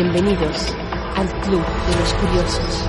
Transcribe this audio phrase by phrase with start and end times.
[0.00, 0.76] Bienvenidos
[1.16, 2.87] al Club de los Curiosos.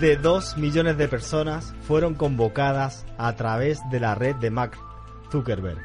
[0.00, 4.72] De 2 millones de personas fueron convocadas a través de la red de Mark
[5.30, 5.78] Zuckerberg.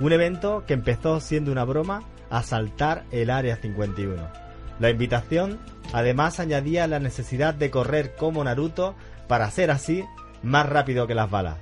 [0.00, 4.28] Un evento que empezó siendo una broma a saltar el Área 51.
[4.80, 5.60] La invitación
[5.92, 8.96] además añadía la necesidad de correr como Naruto
[9.28, 10.04] para ser así
[10.42, 11.58] más rápido que las balas.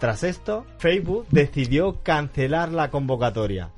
[0.00, 3.70] Tras esto, Facebook decidió cancelar la convocatoria.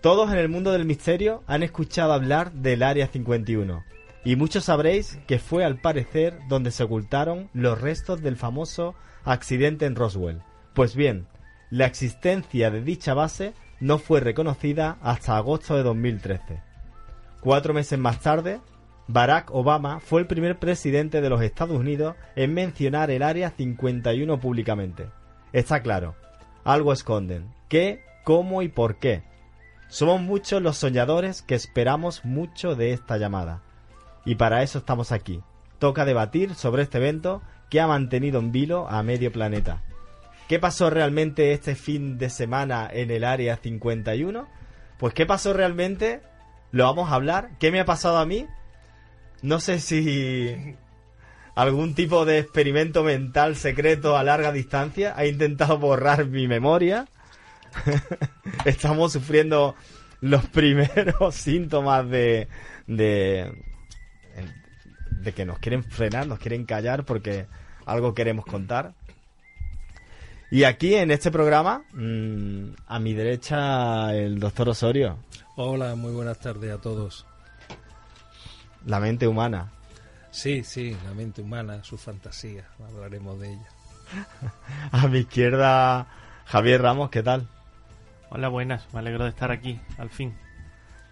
[0.00, 3.84] Todos en el mundo del misterio han escuchado hablar del Área 51
[4.24, 9.86] y muchos sabréis que fue al parecer donde se ocultaron los restos del famoso accidente
[9.86, 10.42] en Roswell.
[10.74, 11.26] Pues bien,
[11.70, 16.60] la existencia de dicha base no fue reconocida hasta agosto de 2013.
[17.40, 18.60] Cuatro meses más tarde,
[19.08, 24.38] Barack Obama fue el primer presidente de los Estados Unidos en mencionar el Área 51
[24.38, 25.08] públicamente.
[25.52, 26.14] Está claro,
[26.62, 27.52] algo esconden.
[27.68, 29.22] ¿Qué, cómo y por qué?
[29.88, 33.62] Somos muchos los soñadores que esperamos mucho de esta llamada.
[34.24, 35.40] Y para eso estamos aquí.
[35.78, 39.82] Toca debatir sobre este evento que ha mantenido en vilo a medio planeta.
[40.48, 44.48] ¿Qué pasó realmente este fin de semana en el Área 51?
[44.98, 46.22] Pues ¿qué pasó realmente?
[46.72, 47.50] Lo vamos a hablar.
[47.58, 48.46] ¿Qué me ha pasado a mí?
[49.42, 50.76] No sé si
[51.54, 57.06] algún tipo de experimento mental secreto a larga distancia ha intentado borrar mi memoria.
[58.64, 59.74] Estamos sufriendo
[60.20, 62.48] los primeros síntomas de,
[62.86, 63.52] de,
[65.22, 67.46] de que nos quieren frenar, nos quieren callar porque
[67.86, 68.94] algo queremos contar.
[70.50, 75.18] Y aquí en este programa, mmm, a mi derecha, el doctor Osorio.
[75.56, 77.26] Hola, muy buenas tardes a todos.
[78.84, 79.70] La mente humana.
[80.30, 83.68] Sí, sí, la mente humana, su fantasía, hablaremos de ella.
[84.92, 86.06] a mi izquierda,
[86.46, 87.46] Javier Ramos, ¿qué tal?
[88.30, 90.36] Hola, buenas, me alegro de estar aquí, al fin.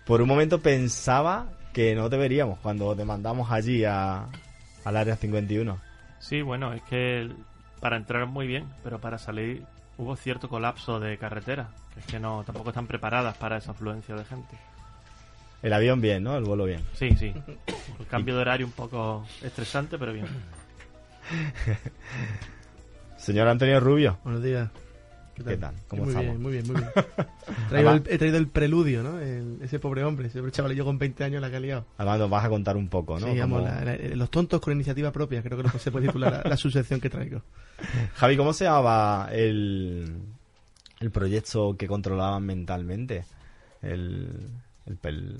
[0.06, 4.26] Por un momento pensaba que no te veríamos cuando te mandamos allí a,
[4.84, 5.78] al área 51.
[6.18, 7.30] Sí, bueno, es que
[7.80, 9.64] para entrar muy bien, pero para salir
[9.96, 14.14] hubo cierto colapso de carretera, que es que no tampoco están preparadas para esa afluencia
[14.14, 14.56] de gente.
[15.62, 16.36] El avión bien, ¿no?
[16.36, 16.84] El vuelo bien.
[16.94, 17.34] Sí, sí.
[17.98, 20.26] El cambio de horario un poco estresante, pero bien.
[23.16, 24.18] Señor Antonio Rubio.
[24.22, 24.70] Buenos días.
[25.46, 25.74] ¿Qué tal?
[25.88, 26.30] ¿Cómo muy estamos?
[26.30, 26.90] Bien, muy bien, muy bien.
[27.88, 29.18] El, he traído el preludio, ¿no?
[29.18, 31.84] El, ese pobre hombre, ese pobre chaval yo con 20 años la que ha liado.
[31.96, 33.26] Además nos vas a contar un poco, ¿no?
[33.26, 36.56] Sí, la, la, los tontos con iniciativa propia, creo que se puede titular la, la
[36.56, 37.42] subsección que traigo.
[38.14, 40.16] Javi, ¿cómo se llamaba el,
[41.00, 43.24] el proyecto que controlaban mentalmente?
[43.82, 44.50] El,
[44.86, 45.38] el, el,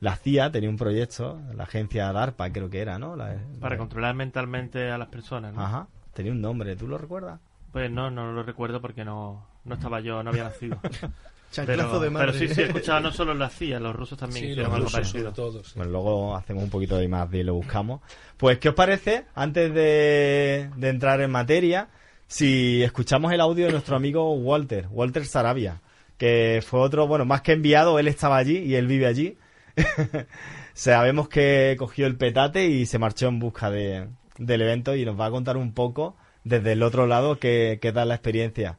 [0.00, 3.14] la CIA tenía un proyecto, la agencia DARPA creo que era, ¿no?
[3.16, 5.62] La, Para controlar mentalmente a las personas, ¿no?
[5.62, 7.40] Ajá, tenía un nombre, ¿tú lo recuerdas?
[7.72, 10.78] Pues no, no lo recuerdo porque no, no estaba yo, no había nacido.
[11.66, 12.32] pero, de madre.
[12.32, 14.78] pero sí, sí, he escuchado no solo la CIA, los rusos también sí, hicieron los
[14.78, 15.22] algo parecido.
[15.24, 15.72] sobre todo, sí.
[15.76, 18.02] Bueno, luego hacemos un poquito de más y lo buscamos.
[18.36, 21.88] Pues, ¿qué os parece, antes de, de entrar en materia,
[22.26, 25.80] si escuchamos el audio de nuestro amigo Walter, Walter Sarabia,
[26.18, 29.38] que fue otro, bueno, más que enviado, él estaba allí y él vive allí.
[30.74, 34.08] Sabemos que cogió el petate y se marchó en busca de,
[34.38, 37.92] del evento y nos va a contar un poco desde el otro lado qué, qué
[37.92, 38.78] tal la experiencia.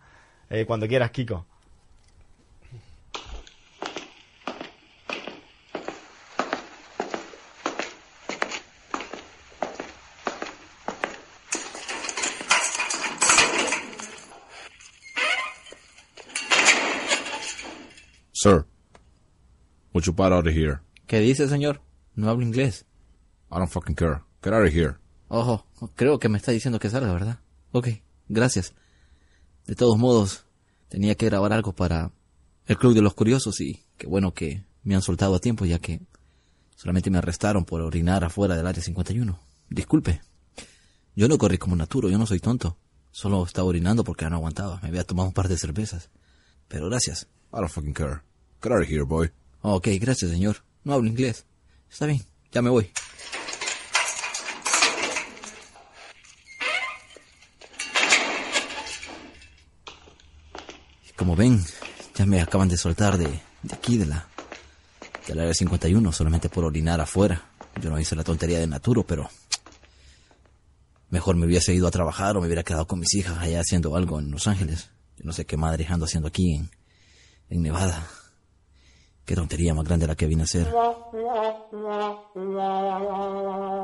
[0.50, 1.46] Eh, cuando quieras, Kiko.
[18.44, 18.66] Sir,
[19.94, 20.82] would you butt out of here?
[21.08, 21.80] ¿Qué dice, señor?
[22.16, 22.86] No hablo inglés.
[23.50, 24.22] I don't fucking care.
[24.44, 24.98] Get out of here.
[25.30, 25.66] Ojo,
[25.96, 27.40] creo que me está diciendo que salga, ¿verdad?
[27.74, 27.88] Ok,
[28.30, 28.74] gracias.
[29.66, 30.46] De todos modos,
[30.90, 32.12] tenía que grabar algo para
[32.68, 35.80] el Club de los Curiosos y qué bueno que me han soltado a tiempo ya
[35.80, 36.00] que
[36.76, 39.40] solamente me arrestaron por orinar afuera del área 51.
[39.70, 40.22] Disculpe.
[41.16, 42.78] Yo no corrí como Naturo, yo no soy tonto.
[43.12, 44.80] Solo estaba orinando porque no aguantaba.
[44.84, 46.12] Me había tomado un par de cervezas.
[46.68, 47.28] Pero gracias.
[47.52, 48.22] I don't fucking care.
[48.62, 49.32] Get out of here, boy.
[49.62, 50.58] Ok, gracias, señor.
[50.84, 51.46] No hablo inglés.
[51.90, 52.22] Está bien,
[52.52, 52.92] ya me voy.
[61.16, 61.64] Como ven,
[62.16, 64.28] ya me acaban de soltar de de aquí, de la,
[65.28, 67.50] del área 51, solamente por orinar afuera.
[67.82, 69.30] Yo no hice la tontería de Naturo, pero
[71.10, 73.96] mejor me hubiese ido a trabajar o me hubiera quedado con mis hijas allá haciendo
[73.96, 74.92] algo en Los Ángeles.
[75.18, 76.70] Yo no sé qué madre ando haciendo aquí en,
[77.50, 78.08] en Nevada.
[79.26, 80.68] Qué tontería más grande la que vine a hacer.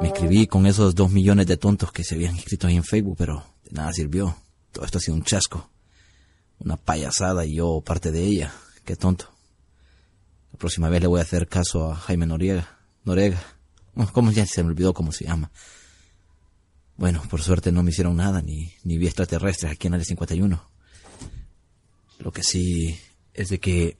[0.01, 3.15] Me inscribí con esos dos millones de tontos que se habían inscrito ahí en Facebook,
[3.17, 4.35] pero de nada sirvió.
[4.73, 5.69] Todo esto ha sido un chasco.
[6.59, 8.53] Una payasada y yo parte de ella.
[8.85, 9.31] Qué tonto.
[10.51, 12.79] La próxima vez le voy a hacer caso a Jaime Noriega.
[13.05, 13.41] Norega.
[13.95, 15.51] Oh, ¿Cómo ya se me olvidó cómo se llama?
[16.97, 20.61] Bueno, por suerte no me hicieron nada, ni, ni vi extraterrestres aquí en el 51.
[22.19, 22.99] Lo que sí
[23.33, 23.97] es de que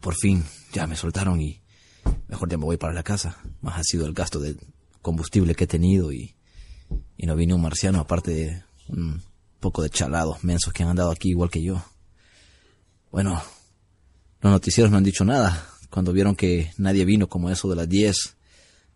[0.00, 1.62] por fin ya me soltaron y
[2.28, 3.38] mejor ya me voy para la casa.
[3.62, 4.56] Más ha sido el gasto de
[5.00, 6.34] combustible que he tenido y,
[7.16, 9.22] y no vine un marciano aparte de un
[9.60, 11.82] poco de chalados mensos que han andado aquí igual que yo.
[13.10, 13.42] Bueno,
[14.40, 15.66] los noticieros no han dicho nada.
[15.90, 18.36] Cuando vieron que nadie vino como eso de las 10,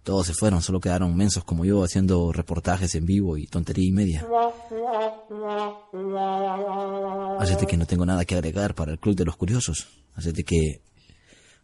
[0.02, 3.92] todos se fueron, solo quedaron mensos como yo haciendo reportajes en vivo y tontería y
[3.92, 4.26] media.
[7.38, 9.88] Así de que no tengo nada que agregar para el Club de los Curiosos.
[10.14, 10.82] Así de que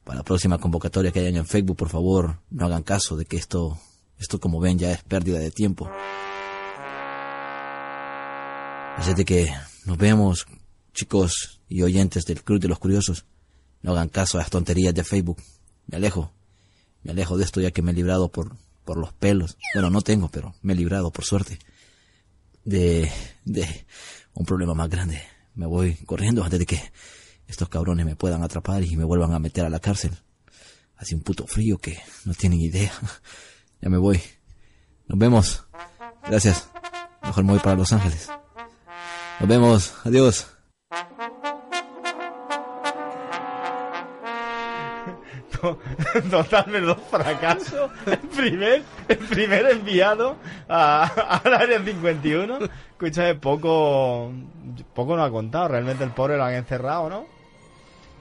[0.04, 3.36] para la próxima convocatoria que hayan en Facebook, por favor, no hagan caso de que
[3.36, 3.78] esto,
[4.18, 5.90] esto como ven ya es pérdida de tiempo.
[8.98, 9.54] Así de que
[9.86, 10.46] nos vemos,
[10.92, 13.24] chicos y oyentes del Club de los Curiosos.
[13.80, 15.40] No hagan caso a las tonterías de Facebook.
[15.86, 16.32] Me alejo.
[17.04, 19.56] Me alejo de esto ya que me he librado por, por los pelos.
[19.72, 21.60] Bueno, no tengo, pero me he librado por suerte.
[22.64, 23.10] De,
[23.44, 23.86] de
[24.34, 25.22] un problema más grande.
[25.54, 26.92] Me voy corriendo antes de que
[27.46, 30.10] estos cabrones me puedan atrapar y me vuelvan a meter a la cárcel.
[30.96, 32.92] Hace un puto frío que no tienen idea.
[33.80, 34.20] Ya me voy.
[35.06, 35.64] Nos vemos.
[36.28, 36.68] Gracias.
[37.22, 38.28] Mejor me voy para Los Ángeles.
[39.40, 39.94] Nos vemos.
[40.04, 40.46] Adiós.
[46.30, 47.90] Total, menudo fracaso.
[48.06, 50.36] El primer, el primer enviado
[50.68, 52.58] a- al área 51.
[52.92, 54.32] Escúchame, poco,
[54.94, 55.68] poco nos ha contado.
[55.68, 57.26] Realmente el pobre lo han encerrado, ¿no?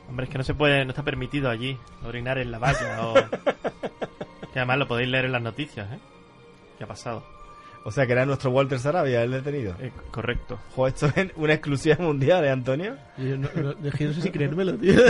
[0.09, 3.13] Hombre, es que no se puede, no está permitido allí orinar en la valla o...
[4.53, 5.99] que además lo podéis leer en las noticias, ¿eh?
[6.77, 7.23] ¿Qué ha pasado?
[7.87, 9.73] O sea, que era nuestro Walter Sarabia el detenido.
[9.79, 10.59] Eh, correcto.
[10.75, 12.97] Joder, esto es una exclusiva mundial, ¿eh, Antonio?
[13.17, 13.47] Yo no,
[14.13, 14.93] sé si creérmelo, tío.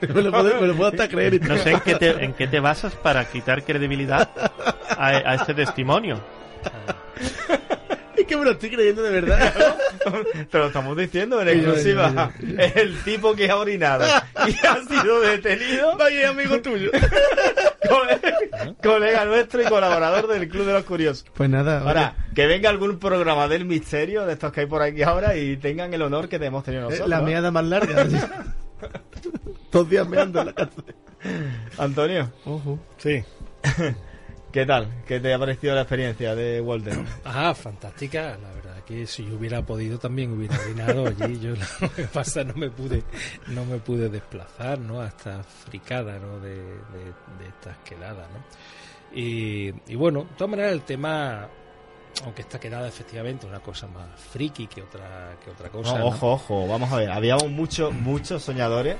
[0.00, 1.34] me, lo puedo, me lo puedo hasta creer.
[1.34, 4.30] y No sé en qué te, en qué te basas para quitar credibilidad
[4.96, 6.18] a, a este testimonio.
[8.16, 9.76] Es que me lo estoy creyendo de verdad.
[10.50, 12.32] Te lo estamos diciendo en exclusiva.
[12.56, 14.06] El tipo que ha orinado
[14.46, 15.98] y ha sido detenido.
[15.98, 16.90] Vaya amigo tuyo.
[17.86, 21.24] Cole- colega nuestro y colaborador del Club de los Curiosos.
[21.34, 25.02] Pues nada, Ahora, que venga algún programa del misterio de estos que hay por aquí
[25.02, 27.08] ahora y tengan el honor que te hemos tenido eh, nosotros.
[27.08, 28.04] la meada más larga.
[29.72, 30.84] Dos días meando en la cárcel.
[31.78, 32.78] Antonio, Ojo.
[32.96, 33.22] Sí.
[34.52, 34.88] ¿qué tal?
[35.06, 36.98] ¿Qué te ha parecido la experiencia de Walter?
[37.24, 38.36] Ajá, fantástica.
[38.40, 38.57] La verdad
[38.88, 41.38] que si yo hubiera podido también hubiera orinado allí.
[41.42, 43.04] Yo lo que pasa no me pude,
[43.48, 45.02] no me pude desplazar, ¿no?
[45.02, 46.40] Hasta fricada, ¿no?
[46.40, 47.04] De, de,
[47.38, 48.42] de estas quedadas, ¿no?
[49.14, 51.48] Y, y bueno, de todas maneras el tema,
[52.24, 55.92] aunque esta quedada efectivamente una cosa más friki que otra que otra cosa.
[55.92, 56.06] No, ¿no?
[56.06, 57.10] ojo, ojo, vamos a ver.
[57.10, 58.96] Habíamos muchos, muchos soñadores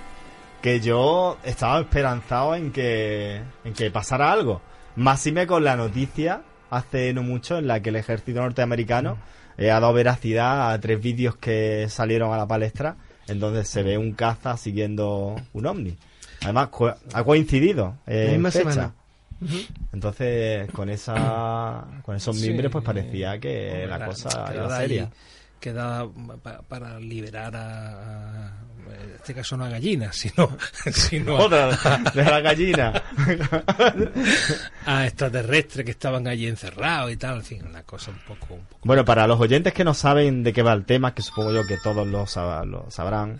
[0.60, 4.60] que yo estaba esperanzado en que, en que pasara algo.
[4.96, 9.16] Máxime con la noticia hace no mucho en la que el ejército norteamericano
[9.58, 12.96] eh, ha dado veracidad a tres vídeos que salieron a la palestra
[13.26, 15.96] en donde se ve un caza siguiendo un ovni.
[16.42, 18.70] Además, co- ha coincidido eh, La en misma fecha.
[18.72, 18.94] semana.
[19.92, 24.82] Entonces, con esa con esos Sí, mimbres, pues parecía que hombre, la cosa era ahí,
[24.88, 25.10] seria.
[25.60, 26.08] quedada
[26.42, 28.52] pa- para liberar a, a-
[28.92, 30.48] en este caso no a gallinas, sino,
[30.92, 31.68] sino a, Otra
[32.14, 33.02] de la gallina.
[34.86, 38.60] a extraterrestres que estaban allí encerrados y tal, en fin, una cosa un poco, un
[38.64, 41.52] poco Bueno, para los oyentes que no saben de qué va el tema, que supongo
[41.52, 43.38] yo que todos lo, sab- lo sabrán,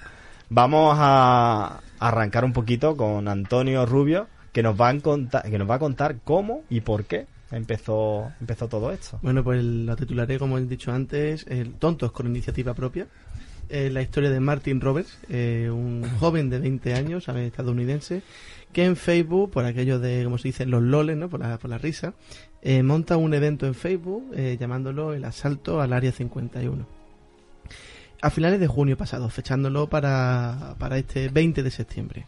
[0.49, 5.69] vamos a arrancar un poquito con Antonio Rubio, que nos va a contar, que nos
[5.69, 9.19] va a contar cómo y por qué empezó, empezó todo esto.
[9.23, 13.07] Bueno, pues la titularé, como he dicho antes, el Tontos con iniciativa propia.
[13.71, 17.47] Eh, la historia de Martin Roberts, eh, un joven de 20 años, ¿sabe?
[17.47, 18.23] estadounidense,
[18.73, 21.29] que en Facebook, por aquello de, como se dice, los loles, ¿no?
[21.29, 22.15] por, la, por la risa,
[22.63, 26.87] eh, monta un evento en Facebook eh, llamándolo el asalto al Área 51.
[28.21, 32.27] A finales de junio pasado, fechándolo para, para este 20 de septiembre.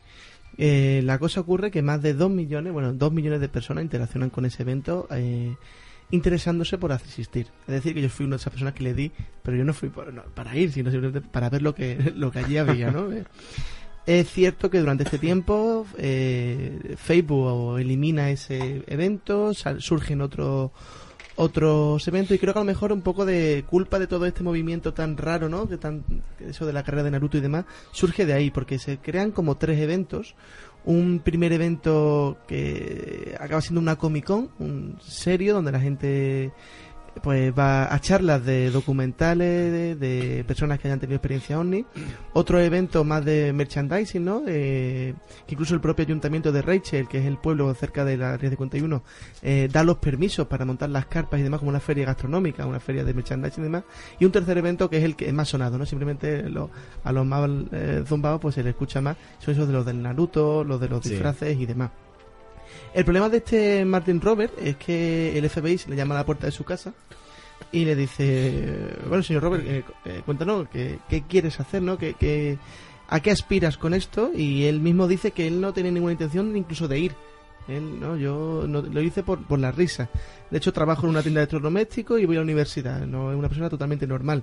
[0.56, 4.30] Eh, la cosa ocurre que más de 2 millones, bueno, 2 millones de personas interaccionan
[4.30, 5.56] con ese evento eh,
[6.11, 7.47] interesándose por asistir.
[7.67, 9.11] Es decir, que yo fui una de esas personas que le di,
[9.43, 12.31] pero yo no fui por- no, para ir, sino simplemente para ver lo que, lo
[12.31, 13.09] que allí había, ¿no?
[13.12, 13.25] Eh,
[14.21, 20.71] Es cierto que durante este tiempo eh, Facebook elimina ese evento, sal- surgen otros
[21.37, 24.43] otros eventos y creo que a lo mejor un poco de culpa de todo este
[24.43, 25.67] movimiento tan raro, ¿no?
[25.69, 26.05] Que tan
[26.40, 29.57] eso de la carrera de Naruto y demás surge de ahí porque se crean como
[29.57, 30.35] tres eventos.
[30.84, 36.52] Un primer evento que acaba siendo una Comic Con, un serio donde la gente
[37.23, 41.85] pues va a charlas de documentales de, de personas que hayan tenido experiencia OVNI
[42.33, 45.15] otro evento más de merchandising no Eh,
[45.47, 48.50] que incluso el propio ayuntamiento de Rachel que es el pueblo cerca de la Ría
[48.50, 49.03] 51
[49.43, 52.81] eh, da los permisos para montar las carpas y demás como una feria gastronómica una
[52.81, 53.85] feria de merchandising y demás.
[54.19, 56.71] Y un tercer evento que es el que es más sonado no simplemente lo-
[57.05, 59.17] a los más eh, zumbados pues se le escucha más.
[59.39, 61.11] Son esos de los del Naruto los de los Sí.
[61.11, 61.91] disfraces y demás
[62.95, 66.27] el problema de este Martin Robert es que el FBI se le llama a la
[66.27, 66.93] puerta de su casa
[67.73, 70.99] y le dice, bueno, señor Robert, eh, eh, cuéntanos, ¿qué,
[71.29, 71.99] quieres hacer, no?
[71.99, 72.59] ¿Qué, qué-
[73.09, 74.31] a qué aspiras con esto?
[74.35, 77.12] Y él mismo dice que él no tiene ninguna intención incluso de ir.
[77.69, 80.09] Él, no, yo no, lo hice por, por la risa.
[80.50, 83.00] De hecho, trabajo en una tienda de electrodomésticos y voy a la universidad.
[83.07, 84.43] No es una persona totalmente normal,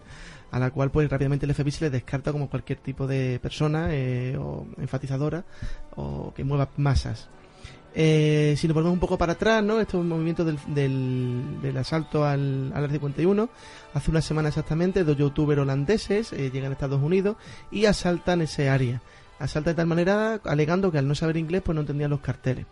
[0.52, 3.88] a la cual pues rápidamente el FBI se le descarta como cualquier tipo de persona
[3.92, 5.44] eh, o enfatizadora
[5.96, 7.30] o que mueva masas.
[8.00, 9.80] Eh, si nos volvemos un poco para atrás, ¿no?
[9.80, 13.50] Estos movimientos del, del, del asalto al, al Área 51,
[13.96, 17.38] hace una semana exactamente, dos youtubers holandeses eh, llegan a Estados Unidos
[17.72, 19.02] y asaltan ese área.
[19.40, 22.68] Asaltan de tal manera, alegando que al no saber inglés, pues no entendían los carteles.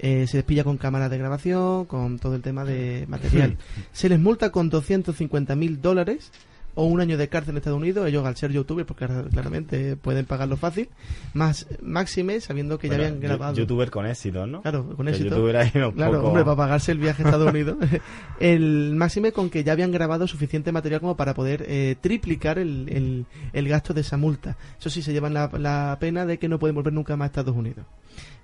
[0.00, 3.58] Eh, se les pilla con cámaras de grabación, con todo el tema de material.
[3.92, 6.32] se les multa con 250 mil dólares
[6.76, 10.24] o un año de cárcel en Estados Unidos, ellos al ser youtubers, porque claramente pueden
[10.26, 10.88] pagarlo fácil,
[11.34, 13.54] más máxime sabiendo que ya habían grabado.
[13.56, 14.62] Youtuber con éxito, ¿no?
[14.62, 15.30] Claro, con éxito.
[15.30, 17.76] youtuber ahí un Claro, poco- hombre, para pagarse el viaje a Estados Unidos.
[18.40, 22.88] el máxime con que ya habían grabado suficiente material como para poder eh, triplicar el,
[22.88, 24.56] el- el gasto de esa multa.
[24.78, 27.28] Eso sí, se llevan la, la pena de que no pueden volver nunca más a
[27.28, 27.86] Estados Unidos.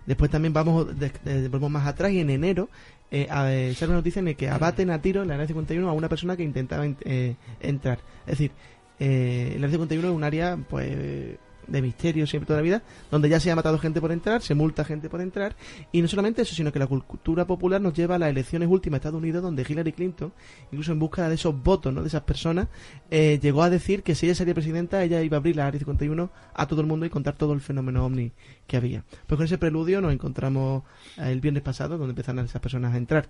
[0.06, 2.68] Después también vamos de- volvemos más atrás y en enero
[3.10, 5.88] eh, a- eh, una noticia en la que abaten a tiro en la área 51
[5.88, 7.98] a una persona que intentaba en- eh, entrar.
[8.26, 8.52] Es decir,
[8.98, 13.28] eh, el área 51 es un área pues de misterio siempre toda la vida, donde
[13.28, 15.56] ya se ha matado gente por entrar, se multa gente por entrar,
[15.92, 18.98] y no solamente eso, sino que la cultura popular nos lleva a las elecciones últimas
[18.98, 20.32] de Estados Unidos, donde Hillary Clinton,
[20.70, 22.02] incluso en busca de esos votos, ¿no?
[22.02, 22.68] de esas personas,
[23.10, 25.78] eh, llegó a decir que si ella sería presidenta, ella iba a abrir la Área
[25.78, 28.32] 51 a todo el mundo y contar todo el fenómeno ovni
[28.66, 29.04] que había.
[29.26, 30.82] Pues con ese preludio nos encontramos
[31.18, 33.28] eh, el viernes pasado, donde empezaron esas personas a entrar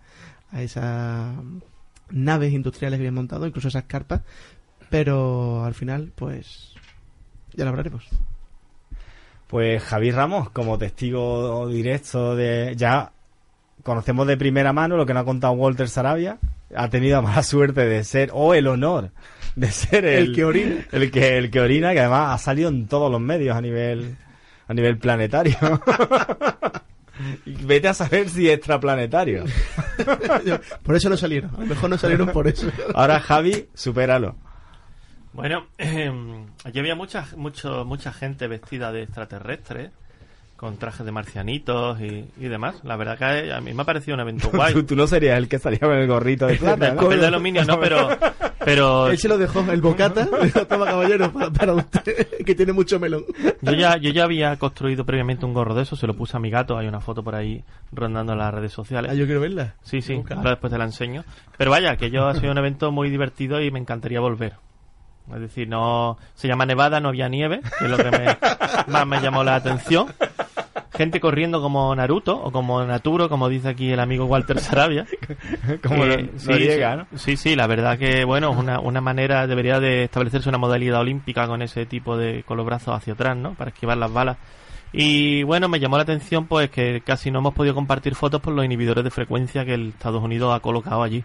[0.51, 1.35] a esas
[2.11, 4.23] naves industriales que habían montado, incluso esas carpas,
[4.91, 6.75] pero al final, pues,
[7.55, 8.09] ya lo hablaremos.
[9.47, 12.75] Pues Javier Ramos, como testigo directo de...
[12.77, 13.13] Ya
[13.83, 16.39] conocemos de primera mano lo que nos ha contado Walter Sarabia.
[16.75, 19.11] Ha tenido la mala suerte de ser, o el honor
[19.57, 20.87] de ser el, El que orina.
[20.93, 24.17] El que, el que orina, que además ha salido en todos los medios a nivel,
[24.69, 25.57] a nivel planetario.
[27.45, 29.45] Vete a saber si extraplanetario.
[30.83, 32.69] Por eso no salieron, a lo mejor no salieron por eso.
[32.95, 34.35] Ahora Javi, supéralo.
[35.33, 39.91] Bueno, allí había mucha, mucho, mucha gente vestida de extraterrestres,
[40.57, 42.85] con trajes de marcianitos y, y demás.
[42.85, 44.73] La verdad que a mí me ha parecido un evento guay.
[44.75, 47.01] Tú, tú no serías el que salía con el gorrito de plata, ¿no?
[47.01, 48.11] papel de aluminio, no, pero,
[48.65, 50.29] pero Él se lo dejó, el bocata,
[50.69, 53.25] toma caballero, para, para usted, que tiene mucho melón.
[53.63, 56.41] yo ya, yo ya había construido previamente un gorro de eso, se lo puse a
[56.41, 59.11] mi gato, hay una foto por ahí rondando en las redes sociales.
[59.11, 59.75] Ah, yo quiero verla.
[59.83, 61.25] Sí, sí, ahora después te la enseño.
[61.57, 64.53] Pero vaya, que yo ha sido un evento muy divertido y me encantaría volver.
[65.35, 68.37] Es decir, no se llama Nevada, no había nieve, que es lo que me-
[68.93, 70.09] más me llamó la atención.
[70.95, 75.07] Gente corriendo como Naruto o como Naturo, como dice aquí el amigo Walter Sarabia.
[75.83, 76.15] Como no,
[76.59, 77.07] llega, ¿no?
[77.17, 81.01] Sí, sí, la verdad que, bueno, es una, una manera, debería de establecerse una modalidad
[81.01, 83.55] olímpica con ese tipo de, con los brazos hacia atrás, ¿no?
[83.55, 84.37] Para esquivar las balas.
[84.93, 88.53] Y bueno, me llamó la atención pues que casi no hemos podido compartir fotos por
[88.53, 91.25] los inhibidores de frecuencia que el Estados Unidos ha colocado allí.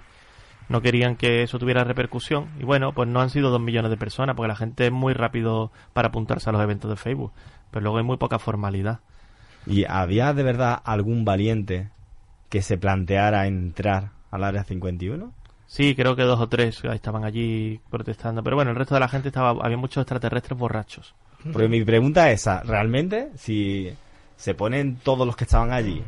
[0.69, 2.49] No querían que eso tuviera repercusión.
[2.59, 5.13] Y bueno, pues no han sido dos millones de personas, porque la gente es muy
[5.13, 7.31] rápido para apuntarse a los eventos de Facebook.
[7.71, 8.99] Pero luego hay muy poca formalidad.
[9.65, 11.89] ¿Y había de verdad algún valiente
[12.49, 15.31] que se planteara entrar al área 51?
[15.67, 18.43] Sí, creo que dos o tres estaban allí protestando.
[18.43, 21.13] Pero bueno, el resto de la gente estaba, había muchos extraterrestres borrachos.
[21.51, 23.93] Porque mi pregunta es esa, ¿realmente si
[24.37, 26.03] se ponen todos los que estaban allí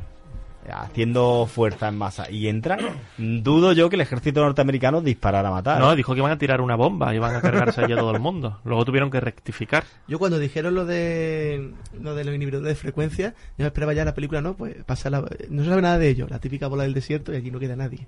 [0.72, 2.80] haciendo fuerza en masa y entran,
[3.18, 5.80] dudo yo que el ejército norteamericano disparara a matar.
[5.80, 8.20] No, dijo que iban a tirar una bomba, iban a cargarse allí a todo el
[8.20, 8.60] mundo.
[8.66, 9.84] Luego tuvieron que rectificar.
[10.08, 14.06] Yo cuando dijeron lo de lo de los inhibidores de frecuencia, yo me esperaba ya
[14.06, 14.56] la película, ¿no?
[14.56, 17.38] Pues pasa la- no se sabe nada de ello, la típica bola del desierto y
[17.38, 18.08] allí no queda nadie.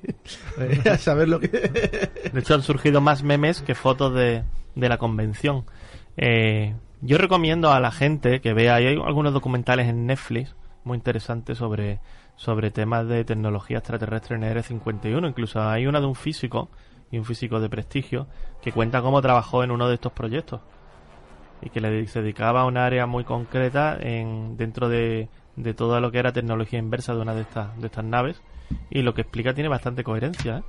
[0.91, 1.47] a saber lo que...
[1.47, 4.43] De hecho, han surgido más memes que fotos de,
[4.75, 5.65] de la convención.
[6.17, 11.57] Eh, yo recomiendo a la gente que vea, hay algunos documentales en Netflix muy interesantes
[11.57, 11.99] sobre,
[12.35, 15.27] sobre temas de tecnología extraterrestre en Área 51.
[15.27, 16.69] Incluso hay una de un físico,
[17.11, 18.27] y un físico de prestigio,
[18.61, 20.61] que cuenta cómo trabajó en uno de estos proyectos.
[21.61, 25.99] Y que le, se dedicaba a un área muy concreta en, dentro de, de todo
[25.99, 28.41] lo que era tecnología inversa de una de estas, de estas naves.
[28.89, 30.59] Y lo que explica tiene bastante coherencia.
[30.59, 30.63] ¿eh?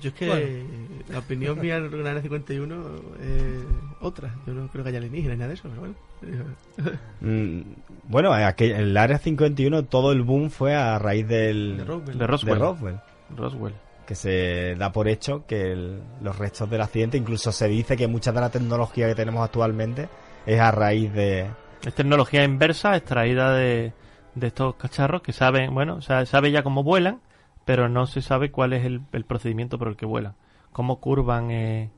[0.00, 0.64] Yo es que
[1.08, 2.74] la opinión mía en Área 51
[3.22, 3.64] es
[4.00, 4.34] otra.
[4.46, 5.94] Yo no creo que haya alienígenas ni nada de eso, pero bueno.
[7.20, 7.60] Mm,
[8.08, 11.84] bueno, en aquel- en el área 51 todo el boom fue a raíz del De
[11.84, 12.12] Roswell.
[12.12, 12.58] De de Roswell.
[12.58, 13.00] Roswell,
[13.36, 13.74] Roswell.
[14.06, 18.08] que se da por hecho que el- los restos del accidente, incluso se dice que
[18.08, 20.08] mucha de la tecnología que tenemos actualmente
[20.46, 21.46] es a raíz de,
[21.86, 23.92] Es tecnología inversa extraída de,
[24.34, 27.20] de estos cacharros que saben, bueno, o sea, sabe ya cómo vuelan,
[27.64, 30.34] pero no se sabe cuál es el, el procedimiento por el que vuelan.
[30.72, 31.90] Cómo curvan, eh,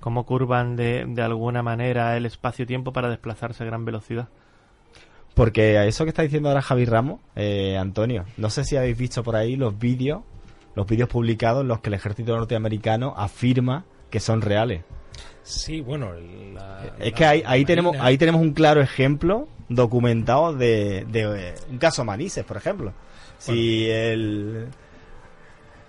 [0.00, 4.28] cómo curvan de, de alguna manera el espacio-tiempo para desplazarse a gran velocidad.
[5.34, 8.98] Porque a eso que está diciendo ahora Javi Ramos, eh, Antonio, no sé si habéis
[8.98, 10.22] visto por ahí los vídeos,
[10.74, 14.82] los vídeos publicados en los que el ejército norteamericano afirma que son reales.
[15.42, 16.12] Sí, bueno,
[16.54, 21.48] la- es la que ahí, ahí tenemos ahí tenemos un claro ejemplo documentado de, de,
[21.50, 22.92] eh, un caso Manises, por ejemplo.
[23.38, 24.68] Si el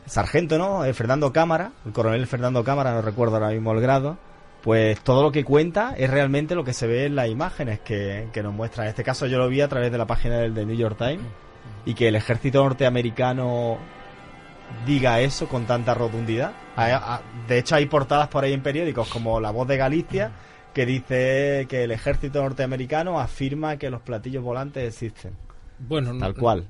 [0.06, 0.86] sargento, ¿no?
[0.86, 4.18] El Fernando Cámara, el coronel Fernando Cámara, no recuerdo ahora mismo el grado,
[4.62, 8.30] pues todo lo que cuenta es realmente lo que se ve en las imágenes que,
[8.32, 8.84] que nos muestra.
[8.84, 10.98] En este caso yo lo vi a través de la página del The New York
[10.98, 11.26] Times
[11.86, 13.78] y que el ejército norteamericano
[14.86, 16.54] diga eso con tanta rotundidad.
[17.48, 20.32] De hecho hay portadas por ahí en periódicos como La Voz de Galicia
[20.74, 25.34] que dice que el ejército norteamericano afirma que los platillos volantes existen.
[25.88, 26.68] Bueno, Tal no- cual.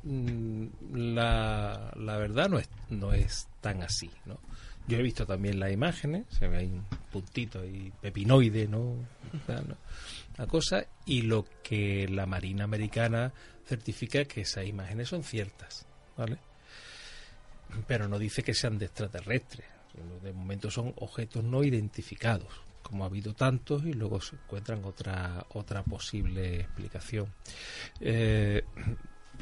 [0.93, 4.39] La, la verdad no es, no es tan así, ¿no?
[4.87, 8.95] Yo he visto también las imágenes, se ve ahí un puntito ahí pepinoide, ¿no?
[10.37, 13.31] La, cosa, y lo que la Marina Americana
[13.65, 15.85] certifica es que esas imágenes son ciertas,
[16.17, 16.37] ¿vale?
[17.87, 19.65] Pero no dice que sean de extraterrestres.
[20.21, 22.51] De momento son objetos no identificados,
[22.83, 27.27] como ha habido tantos y luego se encuentran otra, otra posible explicación.
[27.99, 28.63] Eh,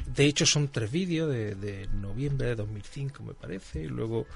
[0.06, 4.26] de hecho, son tres vídeos de, de noviembre de 2005, me parece, y luego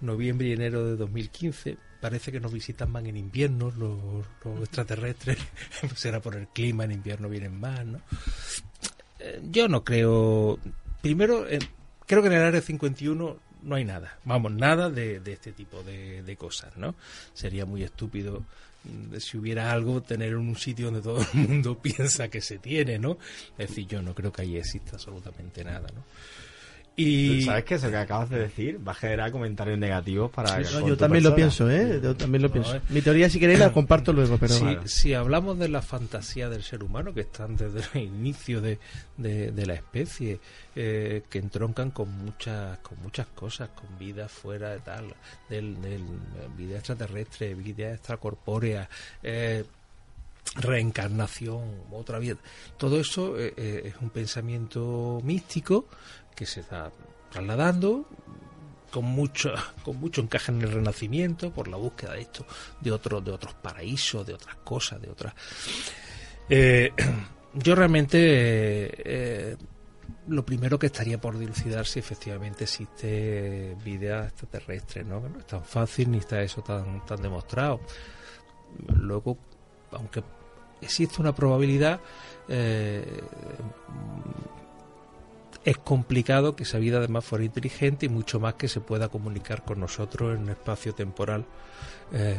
[0.00, 1.76] noviembre y enero de 2015.
[2.00, 5.38] Parece que nos visitan más en invierno los, los extraterrestres.
[5.94, 8.00] Será por el clima, en invierno vienen más, ¿no?
[9.18, 10.58] Eh, yo no creo.
[11.00, 11.58] Primero, eh,
[12.06, 14.18] creo que en el área 51 no hay nada.
[14.24, 16.94] Vamos, nada de, este tipo de, de cosas, ¿no?
[17.32, 18.44] Sería muy estúpido
[18.84, 22.58] mm, si hubiera algo tener en un sitio donde todo el mundo piensa que se
[22.58, 23.18] tiene, ¿no?
[23.58, 26.04] Es decir, yo no creo que ahí exista absolutamente nada, ¿no?
[26.96, 30.60] Y ¿Sabes que Eso que acabas de decir va a generar comentarios negativos para...
[30.60, 31.98] No, con yo también lo pienso, ¿eh?
[32.00, 32.76] Yo también lo No, pienso.
[32.76, 32.80] eh.
[32.88, 34.54] Mi teoría, si queréis, la comparto luego, pero...
[34.54, 38.78] si, si hablamos de la fantasía del ser humano, que están desde el inicio de,
[39.16, 40.38] de- de la especie,
[40.76, 45.14] eh, que entroncan con muchas con muchas cosas, con vida fuera de tal,
[45.48, 46.02] del, del
[46.56, 48.88] vida extraterrestre, vida extracorpórea,
[49.22, 49.64] eh,
[50.56, 52.36] reencarnación, otra vida.
[52.76, 55.86] Todo eso eh, eh, es un pensamiento místico
[56.34, 56.90] que se está
[57.30, 58.06] trasladando
[58.90, 59.52] con mucho
[59.84, 62.46] con mucho encaje en el renacimiento por la búsqueda de esto
[62.80, 65.34] de otros de otros paraísos de otras cosas de otras.
[66.48, 66.92] Eh,
[67.54, 69.56] yo realmente eh,
[70.28, 75.46] lo primero que estaría por dilucidar si efectivamente existe vida extraterrestre no que no es
[75.46, 77.80] tan fácil ni está eso tan tan demostrado.
[78.94, 79.38] Luego
[79.90, 80.22] aunque
[80.80, 82.00] existe una probabilidad
[82.48, 83.22] eh,
[85.64, 89.64] es complicado que esa vida además fuera inteligente y mucho más que se pueda comunicar
[89.64, 91.46] con nosotros en un espacio temporal
[92.12, 92.36] eh,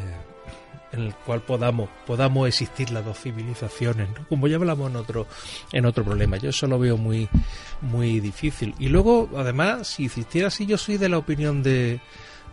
[0.92, 4.28] en el cual podamos podamos existir las dos civilizaciones ¿no?
[4.28, 5.26] como ya hablamos en otro
[5.72, 7.28] en otro problema yo eso lo veo muy
[7.80, 12.00] muy difícil y luego además si existiera así yo soy de la opinión de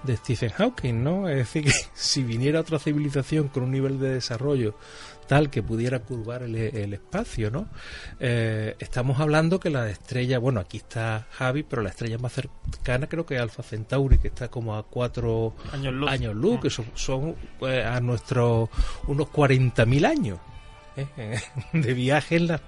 [0.03, 1.29] de Stephen Hawking, ¿no?
[1.29, 4.75] Es decir, que si viniera otra civilización con un nivel de desarrollo
[5.27, 7.67] tal que pudiera curvar el, el espacio, ¿no?
[8.19, 13.07] Eh, estamos hablando que la estrella, bueno, aquí está Javi, pero la estrella más cercana
[13.07, 16.09] creo que es Alpha Centauri, que está como a cuatro Años luz.
[16.09, 18.69] años luz, que son, son, eh, a nuestros
[19.07, 20.39] unos 40.000 años.
[20.97, 21.39] ¿Eh?
[21.73, 22.61] de viaje en, la,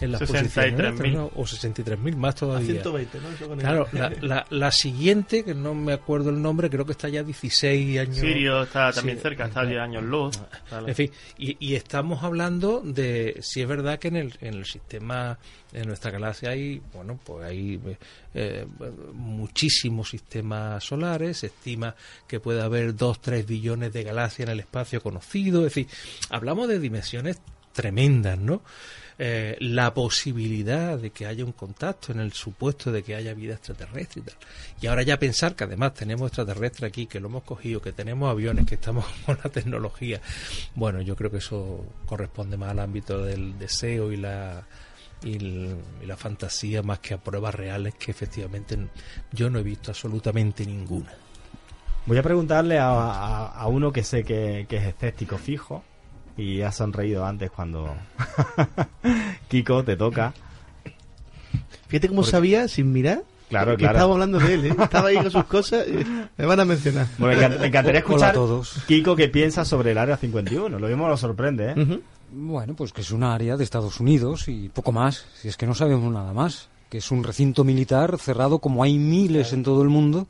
[0.00, 0.26] en las 63.000.
[0.26, 1.26] posiciones ¿no?
[1.34, 3.30] o 63.000 más A todavía 120, ¿no?
[3.30, 7.08] Eso Claro, la, la, la siguiente, que no me acuerdo el nombre, creo que está
[7.08, 8.16] ya 16 años.
[8.16, 10.40] Sirio está también Sí, cerca, está a 10 años luz.
[10.70, 10.88] Vale.
[10.88, 14.64] En fin, y, y estamos hablando de si es verdad que en el, en el
[14.64, 15.38] sistema,
[15.72, 17.80] en nuestra galaxia hay, bueno, pues hay
[18.34, 18.66] eh,
[19.12, 21.94] muchísimos sistemas solares, se estima
[22.26, 25.86] que puede haber 2, 3 billones de galaxias en el espacio conocido, es decir,
[26.30, 27.40] hablamos de dimensiones
[27.72, 28.62] tremendas, ¿no?
[29.18, 33.54] Eh, la posibilidad de que haya un contacto en el supuesto de que haya vida
[33.54, 34.34] extraterrestre y tal.
[34.80, 38.30] Y ahora ya pensar que además tenemos extraterrestre aquí, que lo hemos cogido, que tenemos
[38.30, 40.20] aviones, que estamos con la tecnología.
[40.74, 44.66] Bueno, yo creo que eso corresponde más al ámbito del deseo y la
[45.24, 45.38] y,
[46.04, 48.76] la fantasía más que a pruebas reales que efectivamente
[49.30, 51.12] yo no he visto absolutamente ninguna.
[52.06, 55.84] Voy a preguntarle a, a- a uno que sé que, que es escéptico fijo
[56.36, 57.94] y ha sonreído antes cuando
[59.48, 60.32] Kiko te toca.
[61.88, 63.92] Fíjate cómo sabía, sin mirar, Claro, claro.
[63.92, 64.76] estábamos hablando de él, ¿eh?
[64.82, 65.92] Estaba ahí con sus cosas, y
[66.38, 67.06] me van a mencionar.
[67.18, 67.98] Bueno, me, encant- me encantaría Hola a
[68.30, 68.82] escuchar todos.
[68.86, 70.78] Kiko qué piensa sobre el área 51.
[70.78, 72.00] Lo mismo lo sorprende, ¿eh?
[72.34, 75.66] Bueno, pues que es un área de Estados Unidos y poco más, si es que
[75.66, 76.68] no sabemos nada más.
[76.88, 80.26] Que es un recinto militar cerrado como hay miles en todo el mundo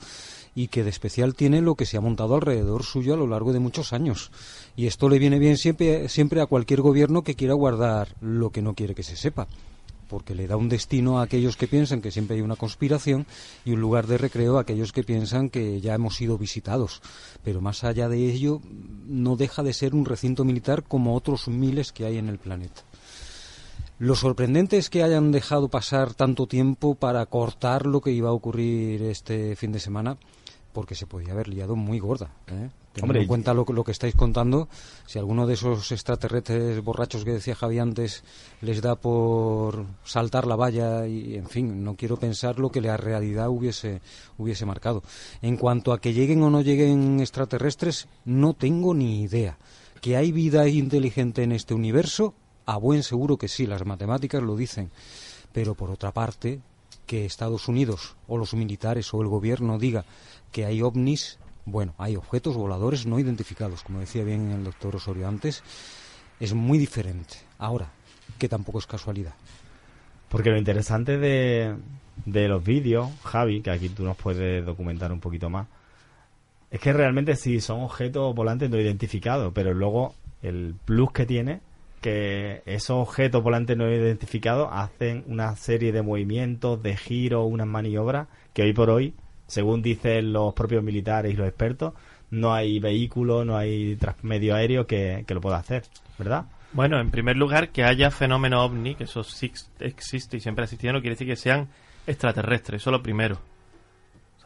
[0.55, 3.53] y que de especial tiene lo que se ha montado alrededor suyo a lo largo
[3.53, 4.31] de muchos años.
[4.77, 8.63] Y esto le viene bien siempre, siempre a cualquier gobierno que quiera guardar lo que
[8.63, 9.49] no quiere que se sepa.
[10.09, 13.27] Porque le da un destino a aquellos que piensan que siempre hay una conspiración
[13.65, 17.01] y un lugar de recreo a aquellos que piensan que ya hemos sido visitados.
[17.43, 18.61] Pero más allá de ello,
[19.07, 22.83] no deja de ser un recinto militar como otros miles que hay en el planeta.
[24.03, 28.33] Lo sorprendente es que hayan dejado pasar tanto tiempo para cortar lo que iba a
[28.33, 30.17] ocurrir este fin de semana,
[30.73, 32.31] porque se podía haber liado muy gorda.
[32.49, 32.71] ¿eh?
[32.93, 34.69] Teniendo en cuenta lo, que- lo que estáis contando,
[35.07, 38.23] si alguno de esos extraterrestres borrachos que decía Javi antes
[38.61, 42.97] les da por saltar la valla y, en fin, no quiero pensar lo que la
[42.99, 44.01] realidad hubiese,
[44.39, 45.03] hubiese marcado.
[45.41, 49.57] En cuanto a que lleguen o no lleguen extraterrestres, no tengo ni idea.
[50.03, 52.35] ¿Que hay vida inteligente en este universo?
[52.67, 54.91] A buen seguro que sí, las matemáticas lo dicen.
[55.53, 56.61] Pero por otra parte,
[57.07, 60.05] que Estados Unidos o los militares o el gobierno diga
[60.53, 65.27] que hay ovnis, bueno, hay objetos voladores no identificados, como decía bien el doctor Osorio
[65.27, 65.63] antes,
[66.39, 67.37] es muy diferente.
[67.59, 67.91] Ahora,
[68.39, 69.35] que tampoco es casualidad.
[70.29, 71.77] Porque lo interesante de,
[72.25, 75.67] de los vídeos, Javi, que aquí tú nos puedes documentar un poquito más,
[76.71, 81.61] es que realmente sí son objetos volantes no identificados, pero luego el plus que tiene
[82.01, 88.27] que esos objetos volantes no identificados hacen una serie de movimientos, de giros, unas maniobras
[88.53, 89.15] que hoy por hoy,
[89.53, 91.93] según dicen los propios militares y los expertos,
[92.31, 95.83] no hay vehículo, no hay medio aéreo que, que lo pueda hacer,
[96.19, 96.47] ¿verdad?
[96.73, 100.63] Bueno, en primer lugar, que haya fenómeno ovni, que eso sí ex- existe y siempre
[100.63, 101.69] ha existido, no quiere decir que sean
[102.07, 103.39] extraterrestres, eso lo primero.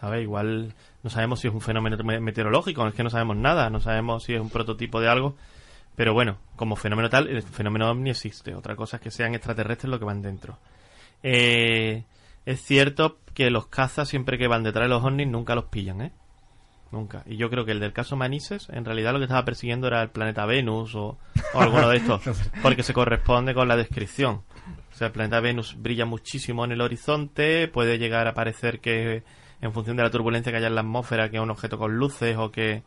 [0.00, 0.22] ¿Sabes?
[0.24, 3.78] Igual no sabemos si es un fenómeno me- meteorológico, es que no sabemos nada, no
[3.80, 5.36] sabemos si es un prototipo de algo,
[5.94, 8.56] pero bueno, como fenómeno tal, el fenómeno ovni existe.
[8.56, 10.58] Otra cosa es que sean extraterrestres lo que van dentro.
[11.22, 12.02] Eh,
[12.46, 16.00] es cierto que los cazas, siempre que van detrás de los ovnis, nunca los pillan,
[16.00, 16.12] ¿eh?
[16.92, 17.24] Nunca.
[17.26, 20.02] Y yo creo que el del caso Manises, en realidad lo que estaba persiguiendo era
[20.02, 21.18] el planeta Venus o,
[21.52, 22.22] o alguno de estos,
[22.62, 24.42] porque se corresponde con la descripción.
[24.92, 29.24] O sea, el planeta Venus brilla muchísimo en el horizonte, puede llegar a parecer que,
[29.60, 31.96] en función de la turbulencia que haya en la atmósfera, que es un objeto con
[31.96, 32.84] luces o que.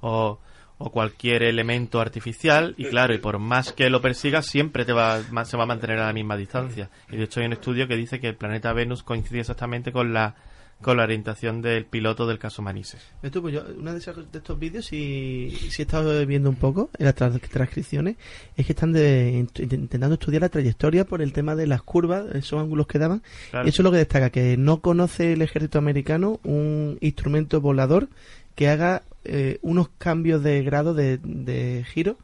[0.00, 0.40] o,
[0.84, 5.22] o cualquier elemento artificial, y claro, y por más que lo persigas, siempre te va,
[5.44, 6.90] se va a mantener a la misma distancia.
[7.10, 10.12] Y de hecho hay un estudio que dice que el planeta Venus coincide exactamente con
[10.12, 10.34] la
[10.80, 13.00] con la orientación del piloto del caso Manises.
[13.22, 16.90] Ves tú, pues yo, una de, estos vídeos, si, si he estado viendo un poco
[16.98, 18.16] en las transcripciones,
[18.56, 22.24] es que están de, int- intentando estudiar la trayectoria por el tema de las curvas,
[22.34, 23.22] esos ángulos que daban.
[23.52, 23.68] Claro.
[23.68, 28.08] Eso es lo que destaca, que no conoce el ejército americano un instrumento volador
[28.56, 32.16] que haga eh, unos cambios de grado de, de giro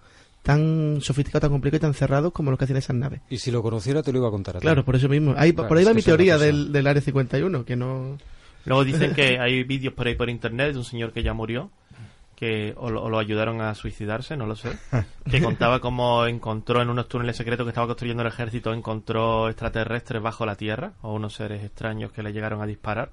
[0.42, 3.20] tan sofisticados, tan complicados y tan cerrados como los que hacen esas naves.
[3.28, 4.64] Y si lo conociera te lo iba a contar a ti.
[4.64, 5.34] Claro, por eso mismo.
[5.36, 8.16] Ahí, Claro, por ahí va mi teoría del, del Área 51, que no...
[8.64, 11.70] Luego dicen que hay vídeos por ahí por internet de un señor que ya murió,
[12.34, 14.70] que o lo, o lo ayudaron a suicidarse, no lo sé,
[15.30, 20.22] que contaba cómo encontró en unos túneles secretos que estaba construyendo el ejército, encontró extraterrestres
[20.22, 23.10] bajo la tierra, o unos seres extraños que le llegaron a disparar.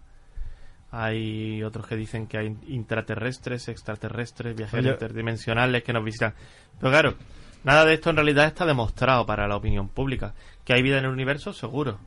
[0.97, 6.33] Hay otros que dicen que hay intraterrestres, extraterrestres, viajeros interdimensionales que nos visitan.
[6.79, 7.13] Pero claro,
[7.63, 10.33] nada de esto en realidad está demostrado para la opinión pública.
[10.63, 11.99] Que hay vida en el universo, seguro.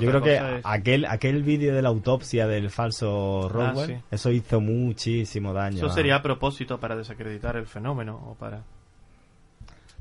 [0.00, 4.02] Yo creo que es- aquel aquel vídeo de la autopsia del falso Roswell, sí.
[4.10, 5.76] eso hizo muchísimo daño.
[5.76, 8.62] Eso sería a propósito para desacreditar el fenómeno o para...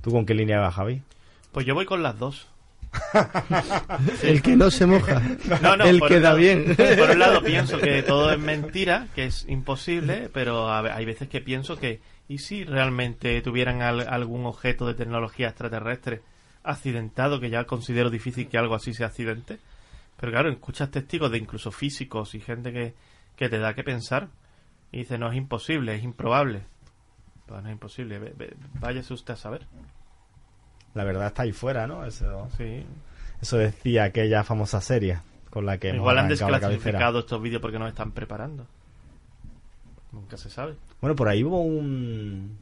[0.02, 1.02] ¿Tú con qué línea vas, Javi?
[1.52, 2.48] Pues yo voy con las dos.
[4.24, 5.22] El que no se moja.
[5.62, 6.76] No, no, el que da lado- bien.
[6.76, 11.42] Por un lado pienso que todo es mentira, que es imposible, pero hay veces que
[11.42, 16.22] pienso que, ¿y si realmente tuvieran al- algún objeto de tecnología extraterrestre
[16.64, 19.60] accidentado, que ya considero difícil que algo así sea accidente?
[20.20, 22.94] Pero claro, escuchas testigos de incluso físicos y gente que,
[23.36, 24.30] que te da que pensar
[24.92, 26.64] y dice, no es imposible, es improbable.
[27.48, 28.20] Pues no es imposible,
[28.80, 29.68] váyase usted a saber.
[30.94, 32.06] La verdad está ahí fuera, ¿no?
[32.06, 32.86] Eso, Sí.
[33.42, 37.80] eso decía aquella famosa serie con la que hemos Igual han desclasificado estos vídeos porque
[37.80, 38.66] nos están preparando.
[40.12, 40.76] Nunca se sabe.
[41.02, 42.58] Bueno, por ahí hubo un,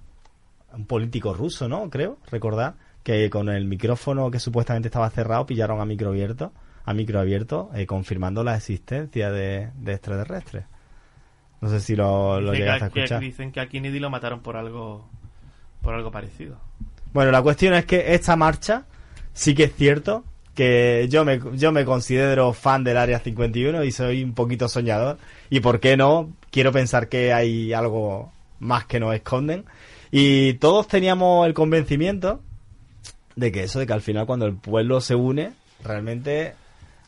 [0.74, 1.90] un político ruso, ¿no?
[1.90, 6.54] Creo, recordar, que con el micrófono que supuestamente estaba cerrado pillaron a micro abierto,
[6.86, 10.66] a micro abierto, eh, confirmando la existencia de, de extraterrestres.
[11.60, 13.20] No sé si lo, lo llegaste a que, que escuchar.
[13.20, 15.08] dicen que a Kennedy lo mataron por algo
[15.82, 16.58] por algo parecido.
[17.14, 18.86] Bueno, la cuestión es que esta marcha
[19.34, 20.24] sí que es cierto
[20.56, 25.18] que yo me, yo me considero fan del Área 51 y soy un poquito soñador.
[25.50, 29.66] Y por qué no, quiero pensar que hay algo más que nos esconden.
[30.12, 32.42] Y todos teníamos el convencimiento
[33.36, 36.54] de que eso, de que al final cuando el pueblo se une, realmente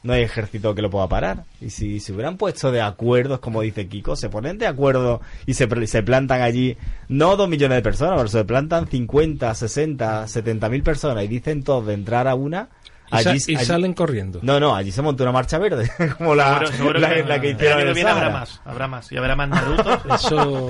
[0.04, 1.44] no hay ejército que lo pueda parar.
[1.62, 5.54] Y si se hubieran puesto de acuerdo, como dice Kiko, se ponen de acuerdo y
[5.54, 10.70] se, se plantan allí, no dos millones de personas, pero se plantan 50, 60, 70
[10.70, 12.70] mil personas y dicen todos de entrar a una.
[13.12, 14.40] Y, sa- Allí, y allí- salen corriendo.
[14.42, 17.40] no, no, allí se montó una marcha verde, como la, Seguro- seguro la, que, la
[17.42, 19.12] que el hicieron año en que el viene habrá más, habrá más.
[19.12, 20.02] Y habrá más Naruto.
[20.16, 20.70] Eso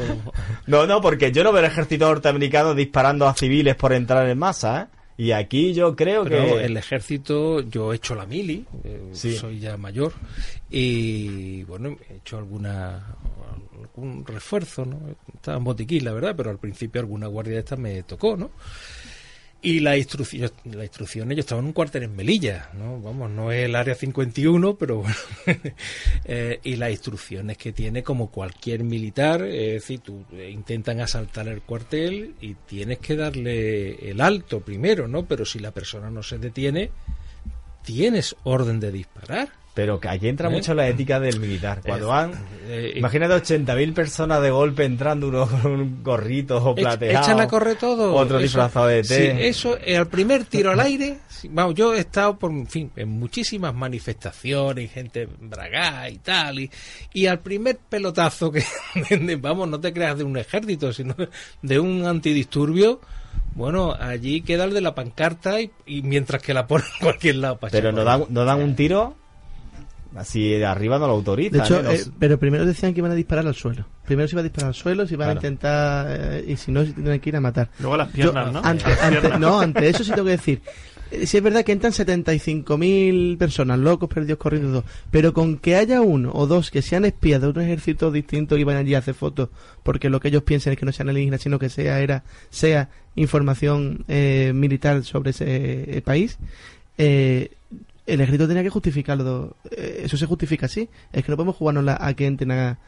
[0.67, 4.37] No, no, porque yo no veo el ejército norteamericano disparando a civiles por entrar en
[4.37, 4.85] masa, ¿eh?
[5.23, 6.65] Y aquí yo creo Pero que...
[6.65, 9.33] el ejército, yo he hecho la mili, eh, Sí.
[9.37, 10.11] soy ya mayor,
[10.69, 13.15] y bueno, he hecho alguna
[13.81, 14.99] algún refuerzo, ¿no?
[15.33, 18.51] Estaba en botiquín, la verdad, pero al principio alguna guardia de estas me tocó, ¿no?
[19.65, 22.99] Y la instrucción, la instrucción, yo estaba en un cuartel en Melilla, ¿no?
[22.99, 25.15] Vamos, no es el área 51, pero bueno.
[26.25, 31.49] Eh, y las instrucciones que tiene como cualquier militar, es decir, tú eh, intentan asaltar
[31.49, 35.25] el cuartel y tienes que darle el alto primero, ¿no?
[35.25, 36.91] Pero si la persona no se detiene,
[37.83, 39.62] tienes orden de disparar.
[39.75, 40.51] Pero que aquí entra ¿Eh?
[40.51, 41.81] mucho la ética del militar.
[41.83, 42.31] Cuando Eh, van...
[42.67, 47.23] eh, Imagínate 80.000 personas de golpe entrando, uno con un gorrito o plateado.
[47.25, 48.13] Echan a correr todo.
[48.13, 49.47] Otro Eso- disfrazado de Sí, té.
[49.47, 51.17] eso, eh, al primer tiro al aire,
[51.49, 56.59] vamos, yo he estado por, en fin, en muchísimas manifestaciones, y gente bragada y tal,
[56.59, 56.69] y,
[57.11, 58.63] y al primer pelotazo que,
[59.41, 61.15] vamos, no te creas de un ejército, sino
[61.63, 63.01] de un antidisturbio,
[63.55, 67.35] bueno, allí queda el de la pancarta y, y mientras que la ponen en cualquier
[67.37, 67.57] lado.
[67.57, 69.15] para Pero no dan, no dan un tiro...
[70.15, 71.59] Así de arriba no lo autorizan.
[71.59, 71.83] De hecho, ¿eh?
[71.83, 73.85] Los- eh, pero primero decían que iban a disparar al suelo.
[74.05, 75.39] Primero se iba a disparar al suelo, se iban Claro.
[75.39, 77.69] a intentar, eh, y si no, se tienen que ir a matar.
[77.79, 78.61] Luego las Yo, piernas, ¿no?
[78.63, 79.39] ante, Las ante- piernas.
[79.39, 80.61] no, ante eso sí tengo que decir.
[81.11, 84.83] eh, Sí es verdad que entran 75.000 personas, locos, perdidos, corriendo, todo.
[85.11, 88.63] Pero con que haya uno o dos que sean espías de un ejército distinto y
[88.63, 89.49] van allí a hacer fotos,
[89.83, 92.89] porque lo que ellos piensan es que no sean alienígenas, sino que sea era sea
[93.15, 96.37] información eh, militar sobre ese eh, país,
[96.97, 97.51] eh,
[98.05, 99.55] el ejército tenía que justificarlo.
[99.71, 100.89] Eh, eso se justifica así.
[101.11, 102.79] Es que no podemos jugarnos la- a que entren a,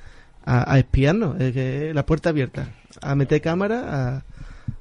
[0.45, 1.39] a, a espiarnos.
[1.39, 2.69] Es que la puerta abierta.
[3.01, 4.23] A meter cámara,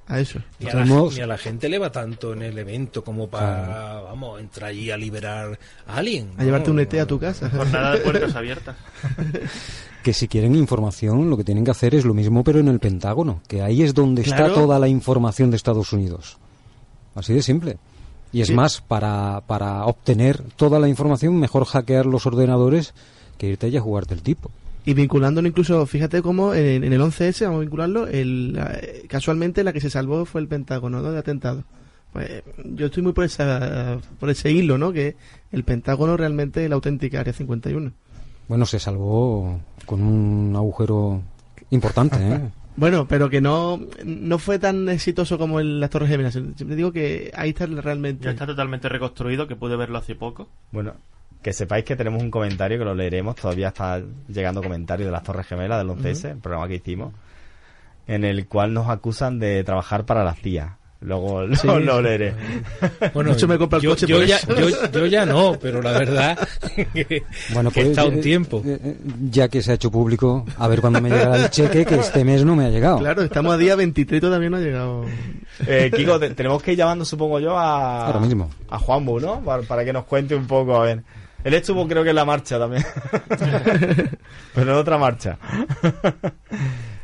[0.07, 0.41] a, a eso.
[0.61, 4.71] Ni a, la, a gente le va tanto en el evento como para, vamos, entrar
[4.71, 6.31] allí a liberar a alguien.
[6.37, 7.49] A llevarte un ET a tu casa.
[7.51, 8.77] Jornada de puertas abiertas.
[10.03, 12.79] Que si quieren información, lo que tienen que hacer es lo mismo, pero en el
[12.79, 14.47] Pentágono, que ahí es donde Claro.
[14.47, 16.37] está toda la información de Estados Unidos.
[17.15, 17.79] Así de simple.
[18.35, 18.55] Y es Sí.
[18.55, 22.93] más, para, para obtener toda la información, mejor hackear los ordenadores
[23.39, 24.51] que irte allí a jugarte el tipo.
[24.85, 28.61] Y vinculándolo incluso, fíjate cómo en, en el 11S, vamos a vincularlo, el,
[29.09, 31.11] casualmente la que se salvó fue el Pentágono ¿no?
[31.11, 31.65] de atentado.
[32.13, 34.93] Pues, yo estoy muy por, esa, por ese hilo, ¿no?
[34.93, 35.17] Que
[35.51, 37.93] el Pentágono realmente es la auténtica Área 51.
[38.47, 41.23] Bueno, se salvó con un agujero
[41.71, 42.41] importante, ¿eh?
[42.77, 46.33] Bueno, pero que no, no fue tan exitoso como en las Torres Gemelas.
[46.33, 48.25] Siempre digo que ahí está realmente.
[48.25, 50.49] Ya está totalmente reconstruido, que pude verlo hace poco.
[50.73, 50.95] Bueno,
[51.43, 53.37] que sepáis que tenemos un comentario que lo leeremos.
[53.37, 57.13] Todavía está llegando comentarios de las Torres Gemelas del 11S, el programa que hicimos,
[58.07, 60.79] en el cual nos acusan de trabajar para la CIA.
[61.07, 61.67] Luego lo, Sí.
[61.67, 62.33] lo leeré.
[63.13, 64.57] Bueno, hecho, me compra el yo, coche yo por ya, eso.
[64.57, 66.39] yo, yo ya no, pero la verdad
[66.75, 68.63] que, Bueno, que pues está un eh, tiempo.
[68.65, 68.97] eh, eh,
[69.31, 72.25] ya que se ha hecho público, a ver cuándo me llegará el cheque, que este
[72.25, 72.99] mes no me ha llegado.
[73.01, 75.05] Claro, estamos a día 23 y todavía no ha llegado.
[75.67, 78.49] Eh, Kiko, te- tenemos que ir llamando, supongo yo, a, Ahora mismo.
[78.71, 79.41] a Juanbu, ¿no?
[79.45, 81.03] Para, para que nos cuente un poco, a ver.
[81.45, 82.83] Él estuvo, creo que en la marcha también.
[84.55, 85.37] Pero en otra marcha.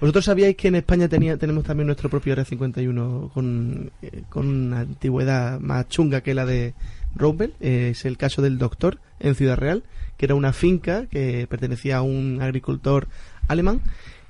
[0.01, 4.49] ¿Vosotros sabíais que en España tenía, tenemos también nuestro propio Área 51 con, eh, con
[4.49, 6.73] una antigüedad más chunga que la de
[7.15, 7.55] Roosevelt?
[7.61, 9.83] Eh, es el caso del Doctor en Ciudad Real,
[10.17, 13.09] que era una finca que pertenecía a un agricultor
[13.47, 13.83] alemán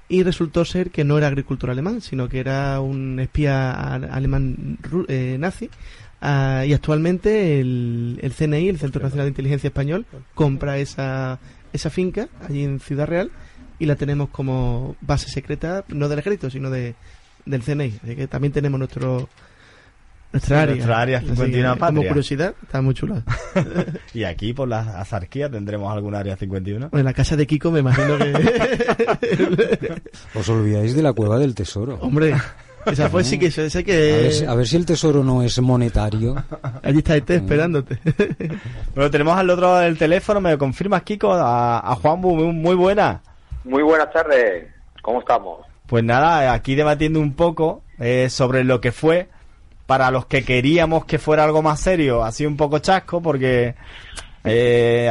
[0.09, 5.37] y resultó ser que no era agricultor alemán, sino que era un espía alemán eh,
[5.38, 5.70] nazi.
[6.20, 10.04] Ah, y actualmente el, el CNI, el Centro Nacional de Inteligencia Español,
[10.35, 11.38] compra esa,
[11.72, 13.30] esa finca allí en Ciudad Real
[13.80, 16.94] y la tenemos como base secreta, no del ejército, sino de,
[17.46, 17.98] del CNI.
[18.04, 19.28] Así que también tenemos nuestro
[20.32, 20.74] nuestra Sí, área.
[20.76, 23.24] nuestra área Así 51 que, Como curiosidad, está muy chula.
[24.14, 26.90] Y aquí por la azarquía tendremos algún área 51.
[26.92, 28.32] En la casa de Kiko me imagino que...
[30.38, 31.98] Os olvidáis de la cueva del tesoro.
[32.00, 32.34] Hombre,
[32.86, 33.46] esa fue sí que...
[33.46, 36.36] Esa A que ver, si- a ver si el tesoro no es monetario.
[36.82, 37.98] Allí está este esperándote.
[38.94, 41.32] Pero tenemos al otro lado del teléfono, ¿me confirmas, Kiko?
[41.32, 43.20] A, a Juanbu, muy, muy buena.
[43.64, 44.68] Muy buenas tardes,
[45.02, 45.66] ¿cómo estamos?
[45.86, 49.28] Pues nada, aquí debatiendo un poco eh, sobre lo que fue.
[49.86, 53.74] Para los que queríamos que fuera algo más serio, ha sido un poco chasco porque
[54.44, 55.10] eh,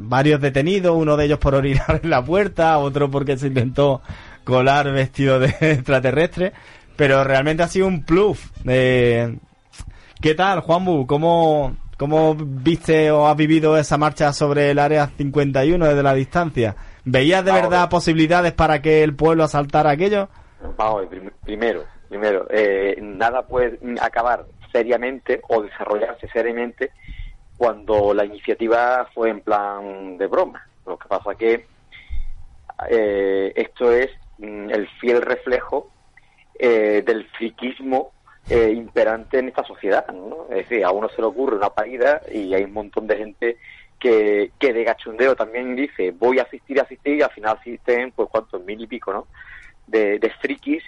[0.00, 4.02] varios detenidos, uno de ellos por orinar en la puerta, otro porque se intentó
[4.44, 6.52] colar vestido de extraterrestre,
[6.96, 8.38] pero realmente ha sido un plus.
[8.66, 9.38] Eh,
[10.20, 11.06] ¿Qué tal, Juanbu?
[11.06, 16.74] ¿Cómo, ¿Cómo viste o has vivido esa marcha sobre el área 51 desde la distancia?
[17.08, 17.70] ¿Veías de Vamos.
[17.70, 20.28] verdad posibilidades para que el pueblo asaltara aquello?
[20.76, 21.06] Vamos,
[21.44, 26.90] primero, primero, eh, nada puede acabar seriamente o desarrollarse seriamente
[27.56, 30.66] cuando la iniciativa fue en plan de broma.
[30.84, 31.66] Lo que pasa que
[32.90, 35.88] eh, esto es mm, el fiel reflejo
[36.58, 38.10] eh, del friquismo
[38.50, 40.08] eh, imperante en esta sociedad.
[40.08, 40.46] ¿no?
[40.50, 43.58] Es decir, a uno se le ocurre una parida y hay un montón de gente
[43.98, 48.28] que, que de gachondeo también dice voy a asistir, asistir y al final asisten, pues
[48.30, 49.26] cuántos, mil y pico, ¿no?
[49.86, 50.82] De, de frikis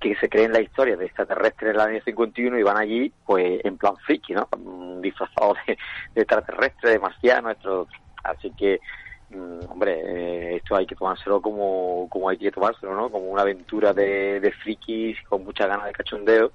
[0.00, 3.64] que se creen la historia de extraterrestres en el año 51 y van allí, pues
[3.64, 4.48] en plan friki, ¿no?
[5.00, 5.78] Disfrazados de,
[6.14, 7.56] de extraterrestres, de marcianos.
[8.22, 8.80] Así que,
[9.30, 13.10] mm, hombre, eh, esto hay que tomárselo como, como hay que tomárselo, ¿no?
[13.10, 16.52] Como una aventura de, de frikis con muchas ganas de cachondeo.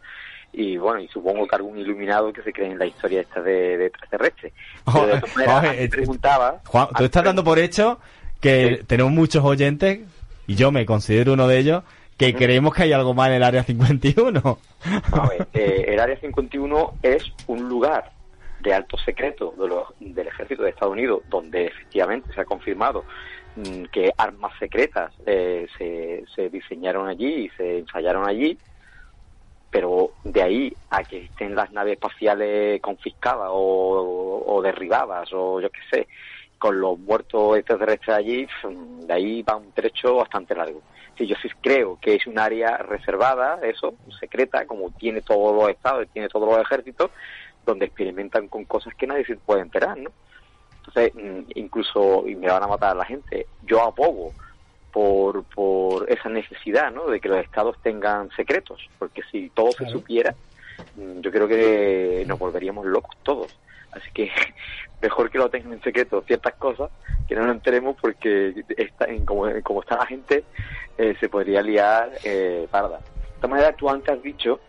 [0.54, 3.78] Y bueno, y supongo que algún iluminado que se cree en la historia esta de,
[3.78, 4.54] de extraterrestres.
[4.86, 6.62] Pero de todas maneras, Oye, eh, preguntaba...
[6.66, 8.00] Juan, tú estás dando por hecho
[8.40, 8.84] que Sí.
[8.86, 10.00] tenemos muchos oyentes,
[10.48, 11.84] y yo me considero uno de ellos,
[12.18, 14.60] que creemos que hay algo más en el área 51.
[15.12, 18.12] A ver, eh, el Área 51 es un lugar
[18.60, 23.06] de alto secreto de los- del ejército de Estados Unidos, donde efectivamente se ha confirmado
[23.56, 28.56] mm, que armas secretas eh, se, se diseñaron allí y se ensayaron allí,
[29.72, 35.80] pero de ahí a que estén las naves espaciales confiscadas o, derribadas o yo qué
[35.90, 36.08] sé,
[36.60, 40.82] con los muertos extraterrestres allí, mm, de ahí va un trecho bastante largo.
[41.18, 45.70] Sí, yo sí creo que es un área reservada, eso, secreta, como tiene todos los
[45.70, 47.10] estados, tiene todos los ejércitos,
[47.66, 50.12] donde experimentan con cosas que nadie se puede enterar, ¿no?
[50.78, 54.34] Entonces, mm, incluso, y me van a matar a la gente, yo abogo
[54.92, 57.08] por, por esa necesidad, ¿no?
[57.08, 60.36] De que los estados tengan secretos, porque si todo se supiera,
[60.96, 63.58] mm, yo creo que nos volveríamos locos todos.
[63.92, 64.32] Así que
[65.02, 66.90] mejor que lo tengan en secreto ciertas cosas,
[67.28, 70.44] que no nos enteremos porque está, en, como, como está la gente,
[70.98, 72.98] eh, se podría liar eh, parda.
[72.98, 74.60] De todas maneras, tú antes has dicho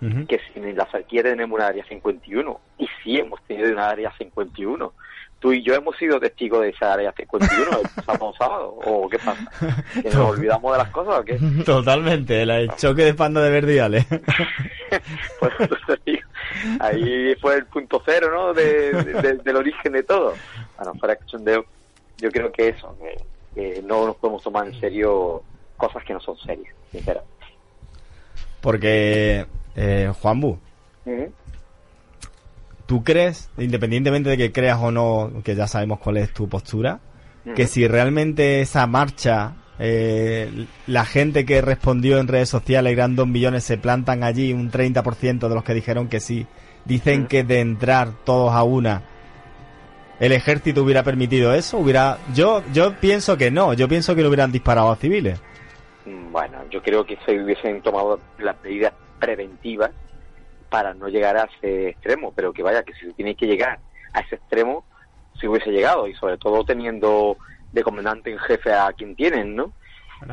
[0.00, 4.12] que si en la Zarquía tenemos una área 51, y sí hemos tenido una área
[4.16, 4.92] 51.
[5.40, 9.18] Tú y yo hemos sido testigos de esa área 51 el pasado sábado, ¿o qué
[9.18, 9.50] pasa?
[10.02, 11.38] ¿Que nos olvidamos de las cosas o qué?
[11.64, 14.06] Totalmente, el, choque de panda de verdiales.
[15.38, 15.52] Pues,
[16.80, 18.52] ahí fue el punto cero, ¿no?
[18.54, 20.34] De, de- del origen de todo.
[20.76, 21.64] Bueno, para cachondeo,
[22.18, 23.16] yo creo que eso, que,
[23.54, 25.42] que no nos podemos tomar en serio
[25.76, 27.38] cosas que no son serias, sinceramente.
[28.60, 29.46] Porque,
[29.80, 30.58] eh, Juanbu,
[31.06, 31.32] Ujú.
[32.86, 36.98] ¿tú crees, independientemente de que creas o no, que ya sabemos cuál es tu postura,
[37.54, 43.26] que si realmente esa marcha, eh, la gente que respondió en redes sociales, eran dos
[43.28, 46.46] millones, se plantan allí, un 30% de los que dijeron que sí,
[46.84, 49.02] dicen que de entrar todos a una,
[50.18, 54.28] el ejército hubiera permitido eso, hubiera, yo, yo pienso que no, yo pienso que lo
[54.28, 55.40] hubieran disparado a civiles.
[56.04, 59.90] Mm, Bueno, yo creo que se hubiesen tomado las medidas preventivas
[60.68, 63.78] para no llegar a ese extremo, pero que vaya, que si se tiene que llegar
[64.12, 64.84] a ese extremo,
[65.38, 67.36] se hubiese llegado, y sobre todo teniendo
[67.72, 69.72] de comandante en jefe a quien tienen, ¿no?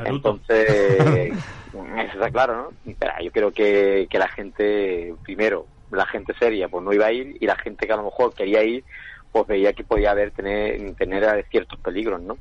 [0.03, 0.65] Entonces,
[1.31, 2.55] eso está claro,
[2.85, 2.93] ¿no?
[2.99, 7.11] Pero yo creo que, que la gente, primero, la gente seria, pues no iba a
[7.11, 8.83] ir, y la gente que a lo mejor quería ir,
[9.31, 12.37] pues veía que podía haber tener, tener ciertos peligros, ¿no?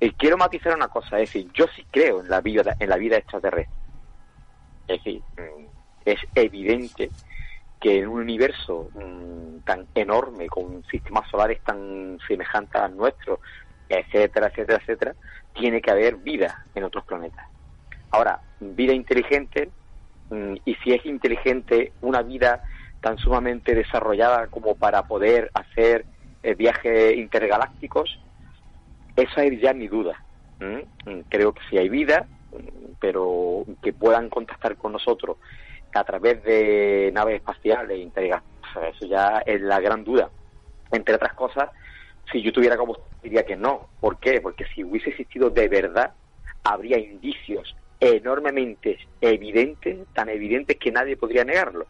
[0.00, 2.96] eh, quiero matizar una cosa, es decir, yo sí creo en la vida, en la
[2.96, 3.79] vida extraterrestre.
[4.90, 5.66] Es decir, mm,
[6.04, 7.10] es evidente
[7.80, 13.40] que en un universo mm, tan enorme, con sistemas solares tan semejantes al nuestro,
[13.88, 15.14] etcétera, etcétera, etcétera,
[15.54, 17.44] tiene que haber vida en otros planetas.
[18.10, 19.70] Ahora, vida inteligente,
[20.28, 22.62] mm, y si es inteligente una vida
[23.00, 26.04] tan sumamente desarrollada como para poder hacer
[26.42, 28.18] eh, viajes intergalácticos,
[29.14, 30.20] esa es ya mi duda.
[30.58, 32.26] Mm, Creo que si hay vida,
[33.00, 35.36] pero que puedan contactar con nosotros
[35.94, 40.30] a través de naves espaciales, intergalácticas, eso ya es la gran duda.
[40.92, 41.70] Entre otras cosas,
[42.30, 43.88] si yo tuviera como diría que no.
[44.00, 44.40] ¿Por qué?
[44.40, 46.12] Porque si hubiese existido de verdad,
[46.64, 51.86] habría indicios enormemente evidentes, tan evidentes que nadie podría negarlo.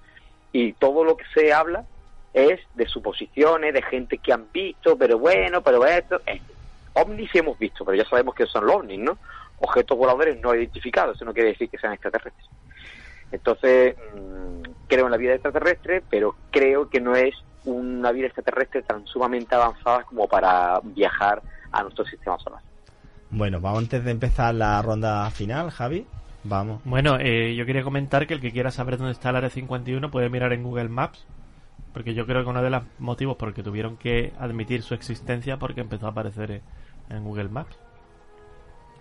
[0.52, 1.84] Y todo lo que se habla
[2.32, 6.20] es de suposiciones, de gente que han visto, pero bueno, pero esto.
[6.26, 6.40] eh,
[6.94, 9.18] ovnis sí hemos visto, pero ya sabemos que son los ovnis, ¿no?
[9.60, 12.46] Objetos voladores no identificados, eso no quiere decir que sean extraterrestres.
[13.32, 17.34] Entonces, mm, creo en la vida extraterrestre, pero creo que no es
[17.64, 22.60] una vida extraterrestre tan sumamente avanzada como para viajar a nuestro sistema solar.
[23.30, 26.06] Bueno, vamos antes de empezar la ronda final, Javi.
[26.42, 26.80] Vamos.
[26.84, 30.10] Bueno, eh, yo quería comentar que el que quiera saber dónde está el Área 51
[30.10, 31.26] puede mirar en Google Maps,
[31.92, 35.58] porque yo creo que uno de los motivos por que tuvieron que admitir su existencia
[35.58, 36.62] porque empezó a aparecer
[37.10, 37.78] en Google Maps.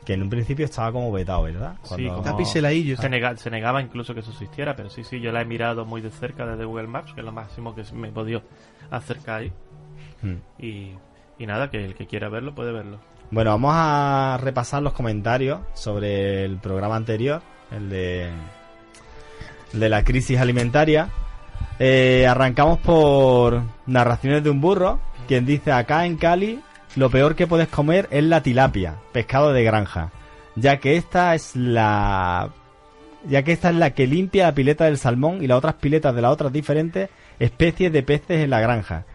[0.05, 1.75] Que en un principio estaba como vetado, ¿verdad?
[1.83, 2.97] Sí, Cuando- como- Está piseladillo.
[2.97, 5.85] se, nega- se negaba incluso que eso existiera, pero sí, sí, yo la he mirado
[5.85, 8.41] muy de cerca desde Google Maps, que es lo máximo que me he podido
[8.89, 9.51] acercar ahí.
[10.21, 10.35] Hmm.
[10.57, 10.93] Y,
[11.37, 12.99] y nada, que el que quiera verlo puede verlo.
[13.31, 17.41] Bueno, vamos a repasar los comentarios sobre el programa anterior,
[17.71, 18.29] el de,
[19.73, 21.09] el de la crisis alimentaria.
[21.77, 26.59] Eh, arrancamos por narraciones de un burro, quien dice acá en Cali
[26.95, 30.11] lo peor que puedes comer es la tilapia, pescado de granja,
[30.55, 32.49] ya que esta es la
[33.27, 36.15] ya que esta es la que limpia la pileta del salmón y las otras piletas
[36.15, 39.05] de las otras diferentes especies de peces en la granja.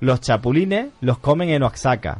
[0.00, 2.18] Los chapulines los comen en Oaxaca.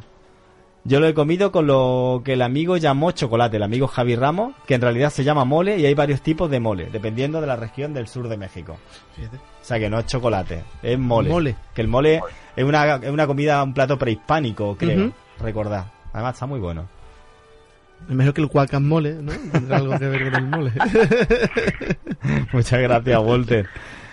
[0.87, 4.55] Yo lo he comido con lo que el amigo llamó chocolate, el amigo Javi Ramos,
[4.67, 7.57] que en realidad se llama mole y hay varios tipos de mole, dependiendo de la
[7.57, 8.77] región del sur de México.
[9.17, 9.37] Fíjate.
[9.37, 11.31] O sea que no es chocolate, es mole.
[11.31, 11.57] Mole.
[11.75, 12.21] Que el mole
[12.55, 15.07] es una, es una comida, un plato prehispánico, creo.
[15.07, 15.15] Ujú.
[15.41, 15.87] Recordad.
[16.13, 16.87] Además está muy bueno.
[18.07, 19.33] Es mejor que el guacamole, ¿no?
[19.53, 20.73] Tendrá algo que ver con el mole.
[22.53, 23.67] Muchas gracias, Walter.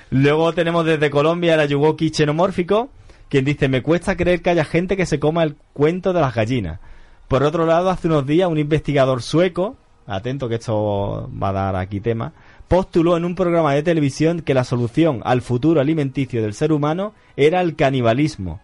[0.09, 2.89] Luego tenemos desde Colombia el Ayuwoki xenomórfico,
[3.31, 6.35] quien dice, me cuesta creer que haya gente que se coma el cuento de las
[6.35, 6.81] gallinas.
[7.29, 11.75] Por otro lado, hace unos días un investigador sueco, atento que esto va a dar
[11.77, 12.33] aquí tema,
[12.67, 17.13] postuló en un programa de televisión que la solución al futuro alimenticio del ser humano
[17.37, 18.59] era el canibalismo,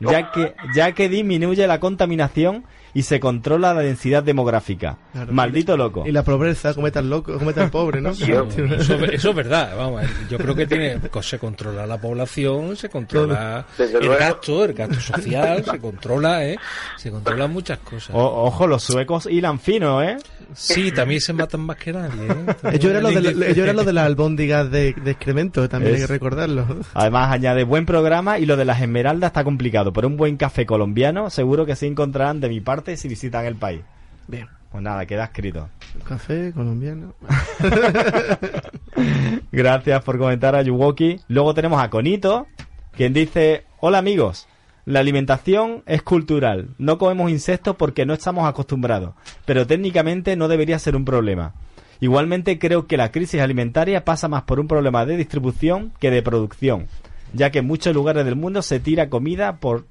[0.00, 4.96] ya que, ya que disminuye la contaminación y se controla la densidad demográfica.
[5.12, 5.32] Claro.
[5.32, 6.02] Maldito loco.
[6.06, 8.12] Y la pobreza, come tan loco, come tan pobre, ¿no?
[8.12, 8.48] Yo-
[8.80, 13.64] Eso, eso es verdad, vamos, yo creo que tiene, se controla la población, se controla
[13.78, 14.18] Desde el luego.
[14.20, 16.58] gasto, el gasto social, se controla, ¿eh?
[16.96, 18.10] Se controlan muchas cosas.
[18.12, 20.16] O- ojo, los suecos hilan fino, ¿eh?
[20.54, 22.56] Sí, también se matan más que nadie, ¿eh?
[22.72, 26.64] Ellos eran los de, la- las albóndigas de, de excremento, también hay que recordarlo.
[26.94, 29.92] Además, añade buen programa y lo de las esmeraldas está complicado.
[29.92, 33.56] Pero un buen café colombiano seguro que se encontrarán de mi parte si visitan el
[33.56, 33.80] país.
[34.28, 34.46] Bien.
[34.70, 35.68] Pues nada, queda escrito.
[36.06, 37.14] Café colombiano.
[39.52, 41.20] Gracias por comentar a Yuwoki.
[41.28, 42.46] Luego tenemos a Conito,
[42.92, 44.46] quien dice, hola amigos,
[44.84, 46.68] la alimentación es cultural.
[46.78, 49.14] No comemos insectos porque no estamos acostumbrados,
[49.44, 51.54] pero técnicamente no debería ser un problema.
[52.00, 56.22] Igualmente creo que la crisis alimentaria pasa más por un problema de distribución que de
[56.22, 56.86] producción,
[57.34, 59.84] ya que en muchos lugares del mundo se tira comida por,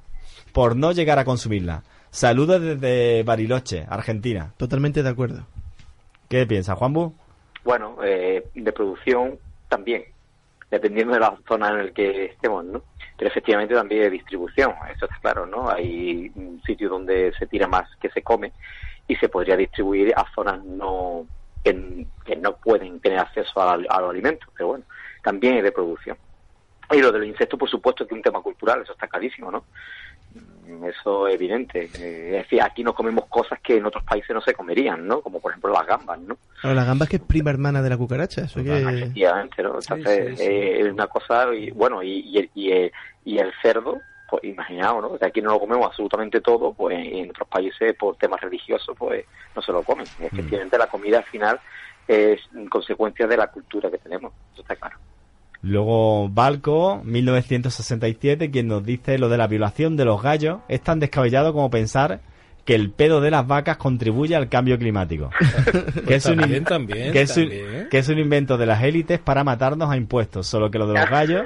[0.51, 1.83] por no llegar a consumirla.
[2.09, 4.53] Saludos desde Bariloche, Argentina.
[4.57, 5.45] Totalmente de acuerdo.
[6.27, 7.13] ¿Qué piensa, Juanbu?
[7.63, 9.37] Bueno, eh, de producción
[9.67, 10.05] también,
[10.71, 12.81] dependiendo de la zona en la que estemos, ¿no?
[13.19, 15.69] Pero efectivamente también de distribución, eso está claro, ¿no?
[15.69, 16.31] Hay
[16.65, 18.53] sitios donde se tira más que se come
[19.09, 21.27] y se podría distribuir a zonas no
[21.61, 24.85] que, que no pueden tener acceso a, a los alimentos, pero bueno,
[25.21, 26.17] también es de producción.
[26.91, 29.51] Y lo de los insectos, por supuesto, que es un tema cultural, eso está clarísimo,
[29.51, 29.65] ¿no?
[30.69, 31.89] Mm, Eso es evidente.
[31.99, 35.21] Eh, es decir, aquí no comemos cosas que en otros países no se comerían, ¿no?
[35.21, 36.37] Como por ejemplo las gambas, ¿no?
[36.63, 38.77] Ahora, la gamba es que es prima hermana de la cucaracha, eso que...
[38.77, 39.75] Efectivamente, ¿no?
[39.79, 40.49] Entonces, sí, sí.
[40.49, 42.91] eh, es una cosa, y, bueno, y, y, el, y, el,
[43.25, 43.99] y el cerdo,
[44.29, 45.17] pues imaginaos, ¿no?
[45.17, 49.25] Que aquí no lo comemos absolutamente todo, pues en otros países, por temas religiosos, pues
[49.55, 50.05] no se lo comen.
[50.19, 51.59] Efectivamente, la comida al final
[52.07, 54.97] es consecuencia de la cultura que tenemos, eso está claro.
[55.61, 60.99] Luego Balco, 1967, quien nos dice lo de la violación de los gallos es tan
[60.99, 62.21] descabellado como pensar
[62.65, 65.31] que el pedo de las vacas contribuye al cambio climático.
[66.07, 67.87] que, es un, también, in- también, que, es un, también.
[67.89, 70.47] que es un invento de las élites para matarnos a impuestos.
[70.47, 71.45] Solo que lo de los gallos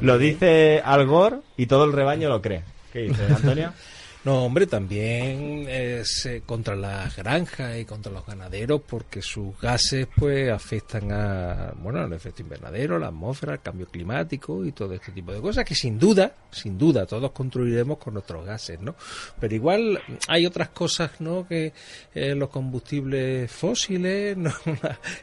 [0.00, 2.62] lo dice Al Gore y todo el rebaño lo cree.
[2.92, 3.72] ¿Qué dices, Antonio?
[4.26, 10.08] No, hombre, también es eh, contra las granjas y contra los ganaderos porque sus gases
[10.16, 15.12] pues afectan a, bueno, al efecto invernadero, la atmósfera, el cambio climático y todo este
[15.12, 18.96] tipo de cosas que sin duda, sin duda, todos contribuiremos con nuestros gases, ¿no?
[19.38, 21.46] Pero igual hay otras cosas, ¿no?
[21.46, 21.72] Que
[22.12, 24.50] eh, los combustibles fósiles, ¿no?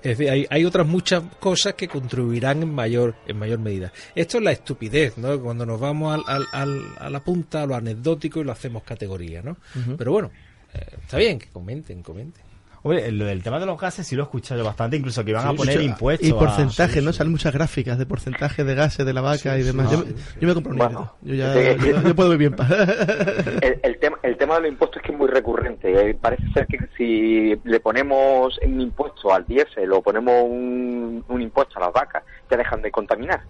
[0.01, 3.91] es decir, hay, hay otras muchas cosas que contribuirán en mayor, en mayor medida.
[4.15, 5.37] Esto es la estupidez, ¿no?
[5.41, 8.83] Cuando nos vamos al, al- al- a la punta, a lo anecdótico y lo hacemos
[8.93, 9.57] categoría, ¿no?
[9.97, 10.31] Pero bueno,
[10.73, 12.43] eh, está bien que comenten, comenten.
[12.85, 15.31] Hombre, lo del tema de los gases sí lo he escuchado yo bastante, incluso que
[15.31, 16.27] iban a poner impuestos.
[16.27, 17.13] Y a- porcentaje, sí, ¿no?
[17.13, 17.17] sí.
[17.19, 19.89] Salen muchas gráficas de porcentaje de gases de la vaca Sí, y demás.
[19.89, 20.03] sí, yo,
[20.41, 21.13] yo me compro un Bueno.
[21.21, 21.59] Yo ya sí.
[21.87, 22.69] yo, yo puedo vivir en paz.
[23.61, 26.09] El, el tema, el tema de los impuestos es que es muy recurrente.
[26.09, 31.41] Eh, Parece ser que si le ponemos un impuesto al diésel o ponemos un, un
[31.41, 33.41] impuesto a las vacas, ya dejan de contaminar.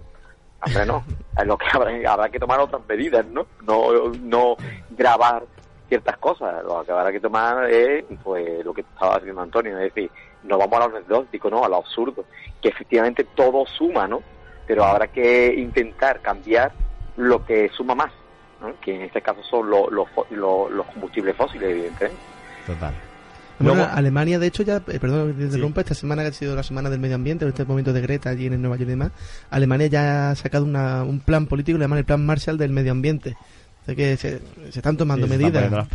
[0.65, 1.03] Hombre.
[1.37, 3.47] Es lo que habrá, habrá que tomar otras medidas, ¿no?
[3.63, 4.55] No, no
[4.91, 5.43] grabar
[5.89, 6.63] ciertas cosas.
[6.63, 10.11] Lo que habrá que tomar es, pues, lo que estaba diciendo Antonio, es decir,
[10.43, 11.65] no vamos a lo anecdótico, ¿no?
[11.65, 12.25] A lo absurdo.
[12.61, 14.21] Que efectivamente todo suma, ¿no?
[14.67, 16.71] Pero habrá que intentar cambiar
[17.17, 18.11] lo que suma más.
[18.61, 18.79] ¿no?
[18.79, 22.21] que en este caso son los, los, los combustibles fósiles, evidentemente.
[22.65, 22.93] Total.
[23.63, 26.33] Bueno, Luego- Alemania, de hecho, ya, eh, perdón que te interrumpa, esta semana que ha
[26.33, 28.91] sido la semana del medio ambiente, este momento de Greta allí en Nueva York y
[28.91, 29.11] demás,
[29.49, 32.91] Alemania ya ha sacado una- un plan político, le llaman el plan Marshall del medio
[32.91, 33.35] ambiente.
[33.81, 34.39] O sea que se,
[34.71, 35.87] se están tomando Sí, se están medidas.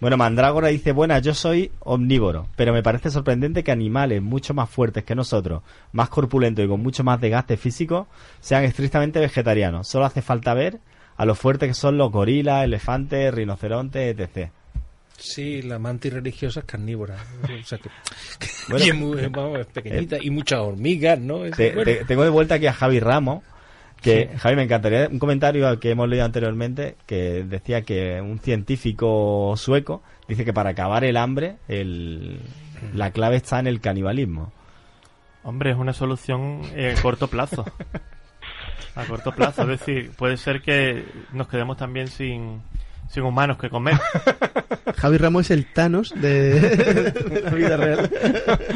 [0.00, 4.70] Bueno, Mandrágora dice, buena, yo soy omnívoro, pero me parece sorprendente que animales mucho más
[4.70, 8.08] fuertes que nosotros, más corpulentos y con mucho más desgaste físico,
[8.40, 9.86] sean estrictamente vegetarianos.
[9.88, 10.78] Solo hace falta ver
[11.18, 14.50] a lo fuertes que son los gorilas, elefantes, rinocerontes, etc.
[15.20, 17.16] Sí, la mantis religiosa es carnívora.
[17.62, 17.90] O sea que,
[18.68, 20.16] Bueno, y es, muy, vamos, es pequeñita.
[20.20, 21.44] y muchas hormigas, ¿no?
[21.44, 23.44] Es- Te- bueno, te- tengo de vuelta aquí a Javi Ramos,
[24.00, 28.38] que Javi me encantaría un comentario al que hemos leído anteriormente que decía que un
[28.38, 32.40] científico sueco dice que para acabar el hambre el,
[32.94, 34.52] la clave está en el canibalismo.
[35.42, 37.64] Hombre, es una solución eh, a corto plazo.
[38.96, 42.60] A corto plazo, es decir, puede ser que nos quedemos también sin,
[43.10, 43.94] sin humanos que comer.
[44.96, 48.10] Javi Ramos es el Thanos de, de la vida real.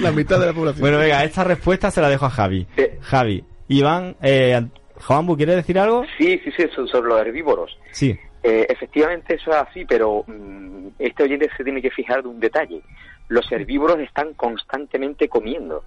[0.00, 0.80] la mitad de la población.
[0.80, 2.66] Bueno, venga, esta respuesta se la dejo a Javi.
[2.76, 2.84] Sí.
[3.00, 4.60] Javi, Iván, eh,
[4.96, 6.04] Juanbu, ¿quiere decir algo?
[6.18, 7.78] Sí, sí, sí, so- sobre los herbívoros.
[7.92, 8.18] Sí.
[8.42, 12.40] Eh, efectivamente eso es así, pero mm, este oyente se tiene que fijar de un
[12.40, 12.82] detalle.
[13.28, 15.82] Los herbívoros están constantemente comiendo.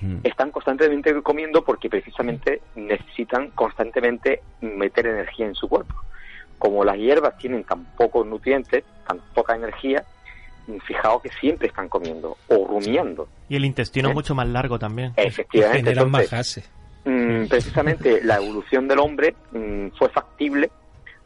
[0.00, 0.18] Mm.
[0.24, 5.94] Están constantemente comiendo porque precisamente necesitan constantemente meter energía en su cuerpo.
[6.58, 10.04] Como las hierbas tienen tan pocos nutrientes, tan poca energía,
[10.84, 13.28] fijaos que siempre están comiendo o rumiando.
[13.48, 14.10] Y el intestino ¿Eh?
[14.10, 15.12] es mucho más largo también.
[15.16, 15.78] Efectivamente.
[15.78, 16.68] generan más gases.
[17.04, 20.70] Mm, precisamente la evolución del hombre mm, fue factible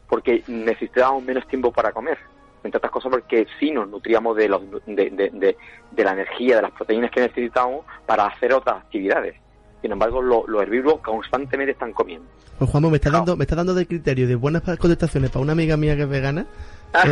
[0.07, 2.17] porque necesitábamos menos tiempo para comer.
[2.63, 5.57] Entre otras cosas porque sí nos nutríamos de, los, de, de- de-
[5.91, 9.35] de la energía, de las proteínas que necesitábamos para hacer otras actividades.
[9.83, 12.25] Sin embargo, lo- los herbívoros constantemente están comiendo.
[12.57, 15.51] Pues Juanmo, me está dando, me está dando de criterio de buenas contestaciones para una
[15.51, 16.45] amiga mía que es vegana.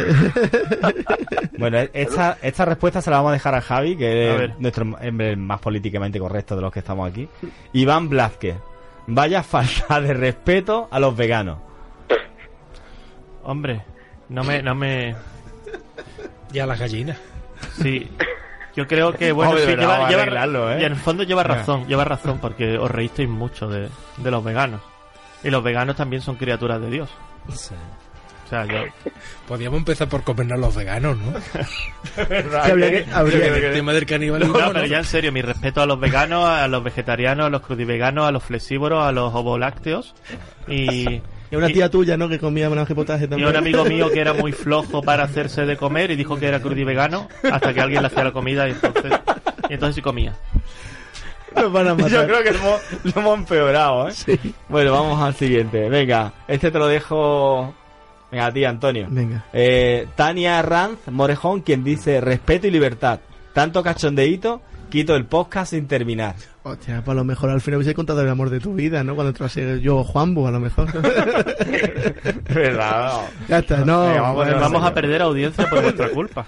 [1.57, 4.59] Bueno, e- esta, esta respuesta se la vamos a dejar a Javi, que A es
[4.59, 7.27] nuestro hombre más políticamente correcto de los que estamos aquí.
[7.73, 8.55] Iván Blázquez.
[9.07, 11.57] Vaya falta de respeto a los veganos.
[13.43, 13.81] Hombre,
[14.29, 15.15] no me, no me,
[16.51, 17.17] Ya las gallinas.
[17.81, 18.09] sí.
[18.75, 20.81] Yo creo que, bueno, Hombre, sí, lleva, ¿eh?
[20.81, 24.43] y en el fondo lleva razón, lleva razón, porque os reísteis mucho de, de los
[24.43, 24.81] veganos.
[25.43, 27.09] Y los veganos también son criaturas de Dios.
[27.49, 28.83] O sea, yo,
[29.47, 31.33] Podríamos empezar por comernos los veganos, ¿no?
[32.61, 34.57] Habría que- habría que- el tema del canibalismo.
[34.57, 34.73] No, ¿no?
[34.73, 38.27] pero ya en serio, mi respeto a los veganos, a los vegetarianos, a los crudiveganos,
[38.27, 40.13] a los flexívoros, a los ovolácteos
[40.67, 42.29] y, Y una y- tía tuya, ¿no?
[42.29, 43.49] Que comía menaje potaje y también.
[43.49, 46.59] un amigo mío que era muy flojo para hacerse de comer y dijo que era
[46.61, 49.11] crudivegano hasta que alguien le hacía la comida y entonces,
[49.69, 50.33] y entonces sí comía.
[51.55, 52.09] Nos van a matar.
[52.11, 54.13] Yo creo que lo hemos, lo hemos empeorado, ¿eh?
[54.69, 55.89] Bueno, vamos al siguiente.
[55.89, 57.75] Venga, este te lo dejo...
[58.31, 59.07] Venga, a ti, Antonio.
[59.09, 59.43] Venga.
[59.51, 63.19] Eh, Tania Ranz Morejón, quien dice respeto y libertad.
[63.53, 66.35] Tanto cachondeíto, quito el podcast sin terminar.
[66.63, 69.15] Hostia, pues a lo mejor al final hubiese contado el amor de tu vida, ¿no?
[69.15, 70.87] Cuando entras yo, Juanbu, a lo mejor.
[72.53, 73.21] ¿Verdad?
[73.47, 74.01] ya está, no.
[74.01, 76.45] Venga, vamos a bueno, Vamos a perder audiencia por vuestra culpa.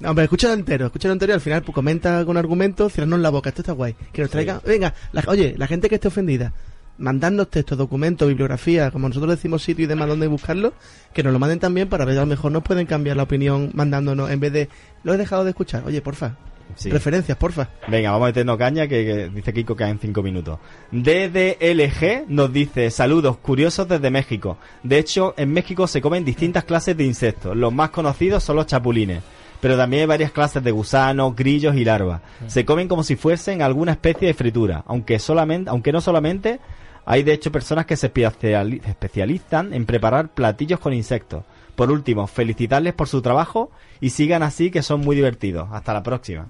[0.00, 3.30] No, hombre, escúchalo entero, escúchalo entero y al final pues, comenta con argumentos, cierranos la
[3.30, 3.94] boca, esto está guay.
[4.12, 6.52] Que nos traiga, venga, la- oye, la gente que esté ofendida,
[6.98, 10.72] mandarnos textos, documentos, bibliografía, como nosotros decimos sitio y demás donde buscarlo,
[11.14, 13.70] que nos lo manden también para ver a lo mejor nos pueden cambiar la opinión
[13.74, 14.68] mandándonos en vez de
[15.04, 15.84] lo he dejado de escuchar.
[15.86, 16.32] Oye, porfa,
[16.74, 16.90] Sí.
[16.90, 17.68] referencias, porfa.
[17.88, 20.58] Venga, vamos a meternos caña que, que dice Kiko que hay en 5 minutos.
[20.90, 24.58] DDLG nos dice saludos curiosos desde México.
[24.82, 27.56] De hecho, en México se comen distintas clases de insectos.
[27.56, 29.22] Los más conocidos son los chapulines.
[29.60, 32.20] Pero también hay varias clases de gusanos, grillos y larvas.
[32.48, 36.58] Se comen como si fuesen alguna especie de fritura, aunque solamente, aunque no solamente,
[37.04, 41.44] hay de hecho personas que se especiali- especializan en preparar platillos con insectos.
[41.76, 43.70] Por último, felicitarles por su trabajo
[44.00, 45.68] y sigan así que son muy divertidos.
[45.72, 46.46] Hasta la próxima.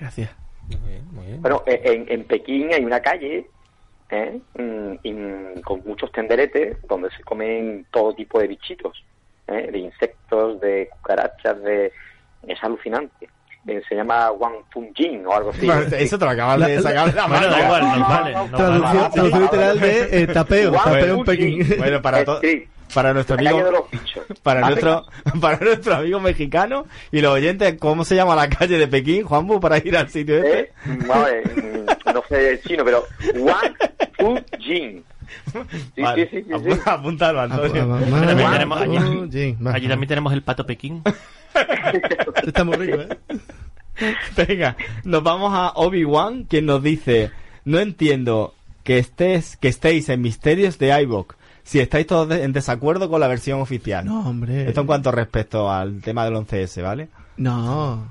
[0.00, 0.30] Gracias.
[0.68, 1.42] Muy bien, muy bien.
[1.42, 3.46] Bueno, eh, en, en Pekín hay una calle
[4.10, 4.40] ¿eh?
[5.02, 9.04] Y, mm, con muchos tenderetes donde se comen todo tipo de bichitos,
[9.48, 9.68] ¿eh?
[9.70, 11.92] de insectos, de cucarachas, de
[12.46, 13.28] es alucinante.
[13.66, 15.68] Eh, se llama Wang Fung Jin o algo así.
[15.96, 17.50] Eso te lo acabas de sacar de la Bueno, mano.
[17.56, 18.32] da igual, nos vale.
[18.32, 19.10] nos Traducción, vale.
[19.12, 21.74] traducción literal de eh, tapeo, en Pekín.
[21.78, 24.24] Bueno, para, to- Street, para nuestro la calle de amigo, los bichos.
[24.42, 25.06] para Hace nuestro,
[25.40, 29.60] para nuestro amigo mexicano y los oyentes, ¿cómo se llama la calle de Pekín, Juanbu,
[29.60, 30.60] para ir al sitio este?
[30.60, 30.72] ¿Eh?
[31.06, 33.04] Vale, mm, no sé el chino, pero
[33.36, 33.74] Wang
[34.18, 35.04] Fu Jin.
[35.94, 36.80] Sí, Vale, sí, sí, sí, apu- sí.
[36.84, 37.94] Apúntalo, Ah, Antonio.
[37.94, 41.02] ah, También ah, tenemos allí- también tenemos el pato Pekín.
[42.46, 43.08] Está muy rico, ¿eh?
[44.36, 47.30] Venga, nos vamos a Obi-Wan, quien nos dice,
[47.64, 51.34] no entiendo que estés, que estéis en misterios de iVoox,
[51.70, 54.04] si estáis todos en desacuerdo con la versión oficial.
[54.04, 54.66] No, hombre.
[54.66, 57.10] Esto en cuanto respecto al tema del 11S, ¿vale?
[57.36, 58.10] No.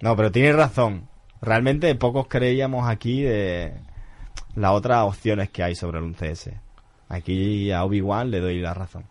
[0.00, 1.08] No, pero tienes razón.
[1.42, 3.72] Realmente pocos creíamos aquí de
[4.54, 6.52] las otras opciones que hay sobre el 11S.
[7.08, 9.06] Aquí a Obi-Wan le doy la razón.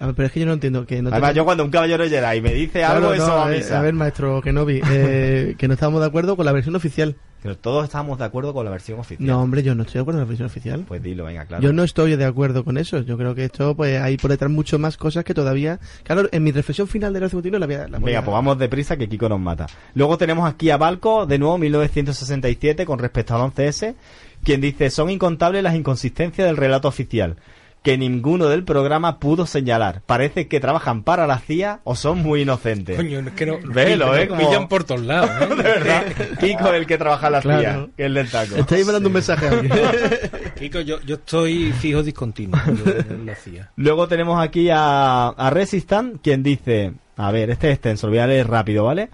[0.00, 2.08] A ver, pero es que yo no entiendo que no Además, yo cuando un caballero
[2.08, 3.78] Jedi me dice Claro, algo, no, eso a ver, avisa.
[3.78, 7.16] a ver, maestro Kenobi, eh, que no estamos de acuerdo con la versión oficial.
[7.44, 9.26] Pero todos estamos de acuerdo con la versión oficial.
[9.28, 10.84] No, hombre, yo no estoy de acuerdo con la versión oficial.
[10.88, 11.62] Pues dilo, venga, claro.
[11.62, 13.00] Yo no estoy de acuerdo con eso.
[13.02, 15.78] Yo creo que esto, pues, hay por detrás mucho más cosas que todavía.
[16.04, 17.86] Claro, en mi reflexión final del 51 la voy a.
[17.88, 19.66] La voy Venga, a- pues vamos deprisa que Kiko nos mata.
[19.94, 23.94] Luego tenemos aquí a Balco, de nuevo, 1967, con respecto al 11S,
[24.42, 27.36] quien dice, son incontables las inconsistencias del relato oficial,
[27.84, 30.00] que ninguno del programa pudo señalar.
[30.06, 32.96] Parece que trabajan para la CIA o son muy inocentes.
[32.96, 34.26] Coño, es que no, Velo, ¿eh?
[34.26, 35.30] Como- pillan por todos lados.
[35.42, 35.48] ¿eh?
[35.54, 36.04] de verdad,
[36.40, 37.60] Kiko es el que trabaja en la Claro.
[37.60, 38.56] CIA, que es el del taco.
[38.56, 39.72] Estáis mandando un mensaje a alguien.
[40.58, 42.58] Kiko, yo, yo estoy fijo discontinuo.
[42.66, 43.70] Yo lo hacía.
[43.76, 48.20] Luego tenemos aquí a, a Resistant, quien dice, a ver, este es extenso, lo voy
[48.20, 49.10] a leer rápido, ¿vale?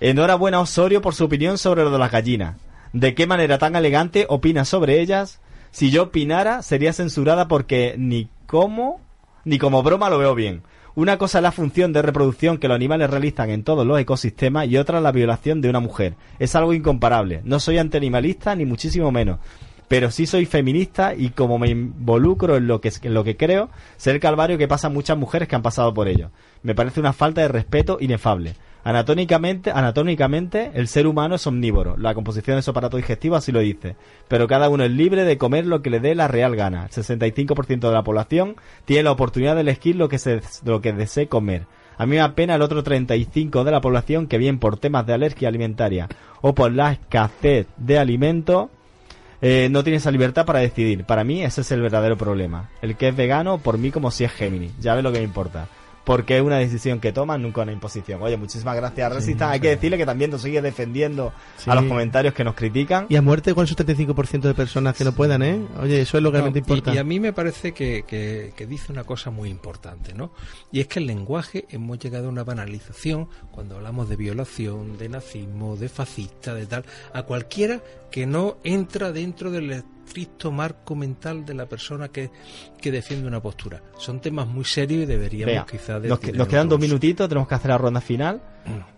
[0.00, 2.56] Enhorabuena a Osorio por su opinión sobre lo de las gallinas.
[2.92, 5.40] ¿De qué manera tan elegante opina sobre ellas?
[5.70, 9.00] Si yo opinara, sería censurada porque ni como,
[9.44, 10.62] ni como broma lo veo bien.
[10.96, 14.66] Una cosa es la función de reproducción que los animales realizan en todos los ecosistemas
[14.68, 16.16] y otra la violación de una mujer.
[16.40, 17.40] Es algo incomparable.
[17.44, 19.38] No soy antianimalista ni muchísimo menos.
[19.86, 23.70] Pero sí soy feminista y como me involucro en lo que, en lo que creo,
[23.96, 26.30] sé el calvario que pasan muchas mujeres que han pasado por ello.
[26.62, 28.54] Me parece una falta de respeto inefable.
[28.82, 31.96] Anatómicamente, anatómicamente, el ser humano es omnívoro.
[31.98, 33.96] La composición de su aparato digestivo así lo dice.
[34.28, 36.84] Pero cada uno es libre de comer lo que le dé la real gana.
[36.84, 40.92] El 65% de la población tiene la oportunidad de elegir lo que, se, lo que
[40.92, 41.66] desee comer.
[41.98, 45.12] A mí me apena el otro 35% de la población que bien por temas de
[45.12, 46.08] alergia alimentaria
[46.40, 48.70] o por la escasez de alimentos
[49.42, 51.04] eh, no tiene esa libertad para decidir.
[51.04, 52.70] Para mí ese es el verdadero problema.
[52.80, 54.70] El que es vegano, por mí como si es Gemini.
[54.80, 55.68] Ya ves lo que me importa.
[56.04, 58.22] Porque es una decisión que toman, nunca una imposición.
[58.22, 59.50] Oye, muchísimas gracias, Resistan.
[59.50, 61.70] Hay que decirle que también nos sigue defendiendo Sí.
[61.70, 63.06] a los comentarios que nos critican.
[63.10, 65.60] Y a muerte con esos 35% de personas que no puedan, ¿eh?
[65.80, 66.94] Oye, eso es lo que No, realmente y- importa.
[66.94, 70.32] Y, a mí me parece que, que- que dice una cosa muy importante, ¿no?
[70.72, 75.08] Y es que el lenguaje hemos llegado a una banalización cuando hablamos de violación, de
[75.10, 77.80] nazismo, de fascista, de tal, a cualquiera
[78.10, 82.30] que no entra dentro del estricto marco mental de la persona que,
[82.80, 83.80] que defiende una postura.
[83.96, 87.78] Son temas muy serios y deberíamos quizás nos, quedan dos minutitos, tenemos que hacer la
[87.78, 88.42] ronda final.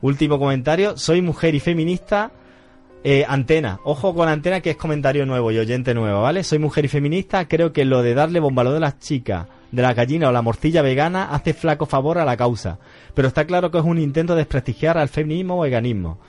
[0.00, 0.96] Último comentario.
[0.96, 2.32] Soy mujer y feminista.
[3.04, 3.80] Eh, antena.
[3.84, 6.44] Ojo con antena que es comentario nuevo y oyente nuevo, ¿vale?
[6.44, 7.48] Soy mujer y feminista.
[7.48, 10.82] Creo que lo de darle bombalo de las chicas, de la gallina o la morcilla
[10.82, 12.78] vegana hace flaco favor a la causa.
[13.12, 16.20] Pero está claro que es un intento de desprestigiar al feminismo o veganismo.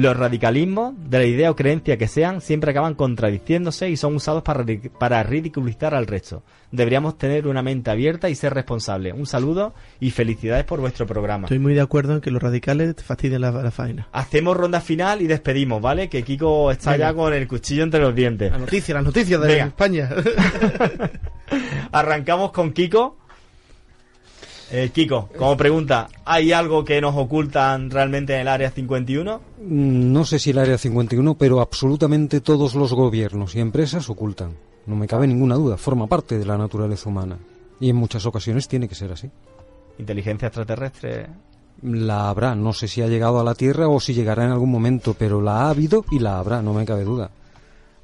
[0.00, 4.44] Los radicalismos, de la idea o creencia que sean, siempre acaban contradiciéndose y son usados
[4.44, 6.44] para, ri- para ridiculizar al resto.
[6.70, 9.14] Deberíamos tener una mente abierta y ser responsables.
[9.14, 11.46] Un saludo y felicidades por vuestro programa.
[11.46, 14.06] Estoy muy de acuerdo en que los radicales te fastidian la, la faena.
[14.12, 16.08] Hacemos ronda final y despedimos, ¿vale?
[16.08, 17.08] Que Kiko está Venga.
[17.08, 18.52] ya con el cuchillo entre los dientes.
[18.52, 19.64] Las noticias, las noticias de Venga.
[19.64, 20.10] España.
[21.92, 23.16] Arrancamos con Kiko.
[24.70, 29.40] Eh, Kiko, como pregunta, ¿hay algo que nos ocultan realmente en el área 51?
[29.62, 34.52] Mm, No sé si el área 51, pero absolutamente todos los gobiernos y empresas ocultan.
[34.86, 37.36] no me cabe ninguna duda, forma parte de la naturaleza humana.
[37.78, 39.30] Y en muchas ocasiones tiene que ser así.
[39.98, 41.26] Inteligencia extraterrestre.
[41.82, 44.70] La habrá, no sé si ha llegado a la Tierra o si llegará en algún
[44.70, 47.30] momento, pero la ha habido y la habrá, no me cabe duda.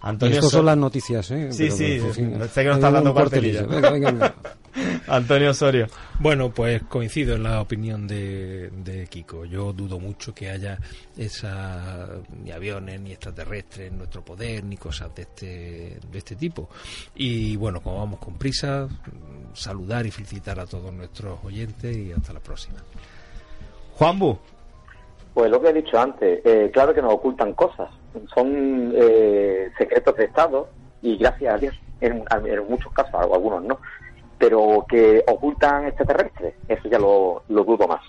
[0.05, 1.51] Antonio Estas son las noticias, ¿eh?
[1.51, 3.67] Sí, Pero, sí, sé que nos estás eh, dando un cuartelillo.
[3.67, 3.91] cuartelillo.
[3.91, 4.35] Venga, venga, venga.
[5.09, 5.87] Antonio Osorio.
[6.21, 9.47] Bueno, pues coincido en la opinión de, de Kiko.
[9.47, 10.79] Yo dudo mucho que haya
[11.17, 12.07] esa,
[12.43, 16.69] ni aviones, ni extraterrestres en nuestro poder, ni cosas de este, de este tipo.
[17.15, 18.87] Y bueno, como vamos con prisa,
[19.55, 22.77] saludar y felicitar a todos nuestros oyentes y hasta la próxima.
[23.95, 24.37] Juanbu.
[25.33, 27.89] Pues lo que he dicho antes, eh, claro que nos ocultan cosas,
[28.35, 30.69] son eh, secretos de Estado
[31.03, 33.79] y gracias a Dios, en, en muchos casos, algunos no,
[34.39, 38.03] pero que ocultan extraterrestres, eso ya lo, lo dudo más.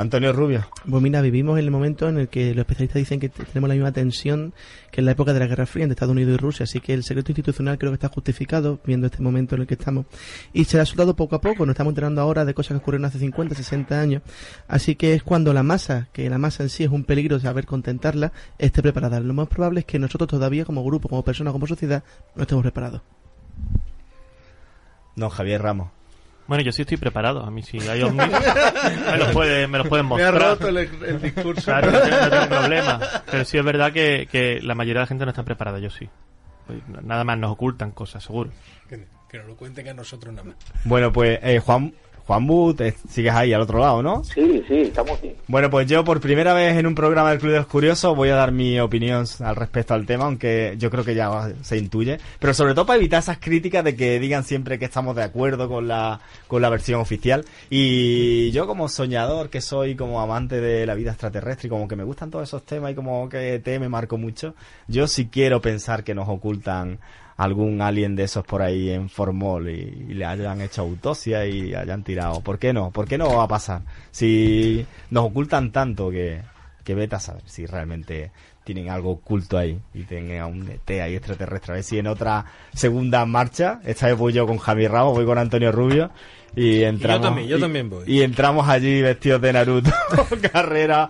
[0.00, 0.66] Antonio Rubio.
[0.88, 3.74] Pues mira, vivimos en el momento en el que los especialistas dicen que tenemos la
[3.74, 4.54] misma tensión
[4.90, 6.94] que en la época de la Guerra Fría entre Estados Unidos y Rusia, así que
[6.94, 10.06] el secreto institucional creo que está justificado viendo este momento en el que estamos.
[10.54, 13.04] Y se ha soltado poco a poco, nos estamos enterando ahora de cosas que ocurrieron
[13.04, 14.22] hace 50, 60 años,
[14.68, 17.66] así que es cuando la masa, que la masa en sí es un peligro saber
[17.66, 19.20] contentarla, esté preparada.
[19.20, 22.02] Lo más probable es que nosotros todavía como grupo, como persona, como sociedad,
[22.34, 23.02] no estemos preparados.
[25.14, 25.99] Don Javier Ramos.
[26.50, 27.44] Bueno, yo sí estoy preparado.
[27.44, 30.34] A mí sí hay ovnis, me los pueden, me los pueden Me ha mostrar.
[30.58, 31.62] roto el, el discurso.
[31.66, 33.00] Claro, no tengo, no tengo problema.
[33.30, 35.90] Pero sí es verdad que, que la mayoría de la gente no está preparada, yo
[35.90, 36.08] sí.
[36.66, 38.50] Pues Nada más nos ocultan cosas, seguro.
[38.88, 40.56] Que, que nos lo cuenten a nosotros nada más.
[40.82, 41.94] Bueno, pues eh, Juan
[42.26, 44.22] Juanbu, te sigues ahí al otro lado, ¿no?
[44.24, 45.32] Sí, sí, estamos aquí.
[45.48, 48.28] Bueno, pues yo por primera vez en un programa del Club de los Curiosos voy
[48.28, 52.18] a dar mi opinión al respecto al tema, aunque yo creo que ya se intuye.
[52.38, 55.68] Pero sobre todo para evitar esas críticas de que digan siempre que estamos de acuerdo
[55.68, 57.44] con la, con la versión oficial.
[57.68, 61.96] Y yo como soñador que soy, como amante de la vida extraterrestre y como que
[61.96, 64.54] me gustan todos esos temas y como que te me marco mucho,
[64.88, 66.98] yo sí quiero pensar que nos ocultan
[67.42, 71.74] algún alien de esos por ahí en Formol y, y le hayan hecho autopsia y
[71.74, 72.40] hayan tirado.
[72.42, 72.90] ¿Por qué no?
[72.90, 73.80] ¿Por qué no va a pasar?
[74.10, 76.42] Si nos ocultan tanto que,
[76.84, 78.30] que vete a saber si realmente
[78.62, 81.72] tienen algo oculto ahí y tengan un ET ahí extraterrestre.
[81.72, 85.24] A ver si en otra segunda marcha, esta vez voy yo con Javier Ramos, voy
[85.24, 86.10] con Antonio Rubio
[86.54, 87.22] y entramos.
[87.22, 88.04] también, yo y- también voy.
[88.06, 89.90] Y entramos allí vestidos de Naruto,
[90.52, 91.08] carrera,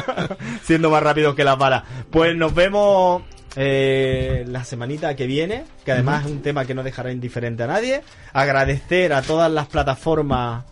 [0.64, 1.82] siendo más rápidos que las balas.
[2.10, 3.22] Pues nos vemos
[3.56, 7.66] eh, la semanita que viene, que además es un tema que no dejará indiferente a
[7.66, 8.02] nadie.
[8.32, 10.64] Agradecer a todas las plataformas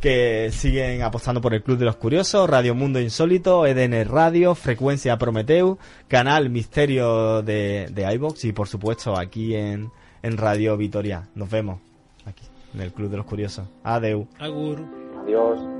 [0.00, 5.18] que siguen apostando por el Club de los Curiosos, Radio Mundo Insólito, EDN Radio, Frecuencia
[5.18, 9.90] Prometeu, Canal Misterio de, de iVox y por supuesto aquí en,
[10.22, 11.28] en Radio Vitoria.
[11.34, 11.80] Nos vemos
[12.26, 13.66] aquí en el Club de los Curiosos.
[13.82, 14.28] Adeu.
[14.38, 14.84] Agur.
[15.24, 15.77] Adiós.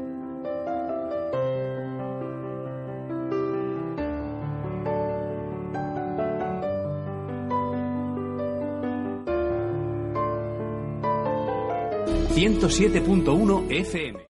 [12.34, 14.18] ...107.1 FM.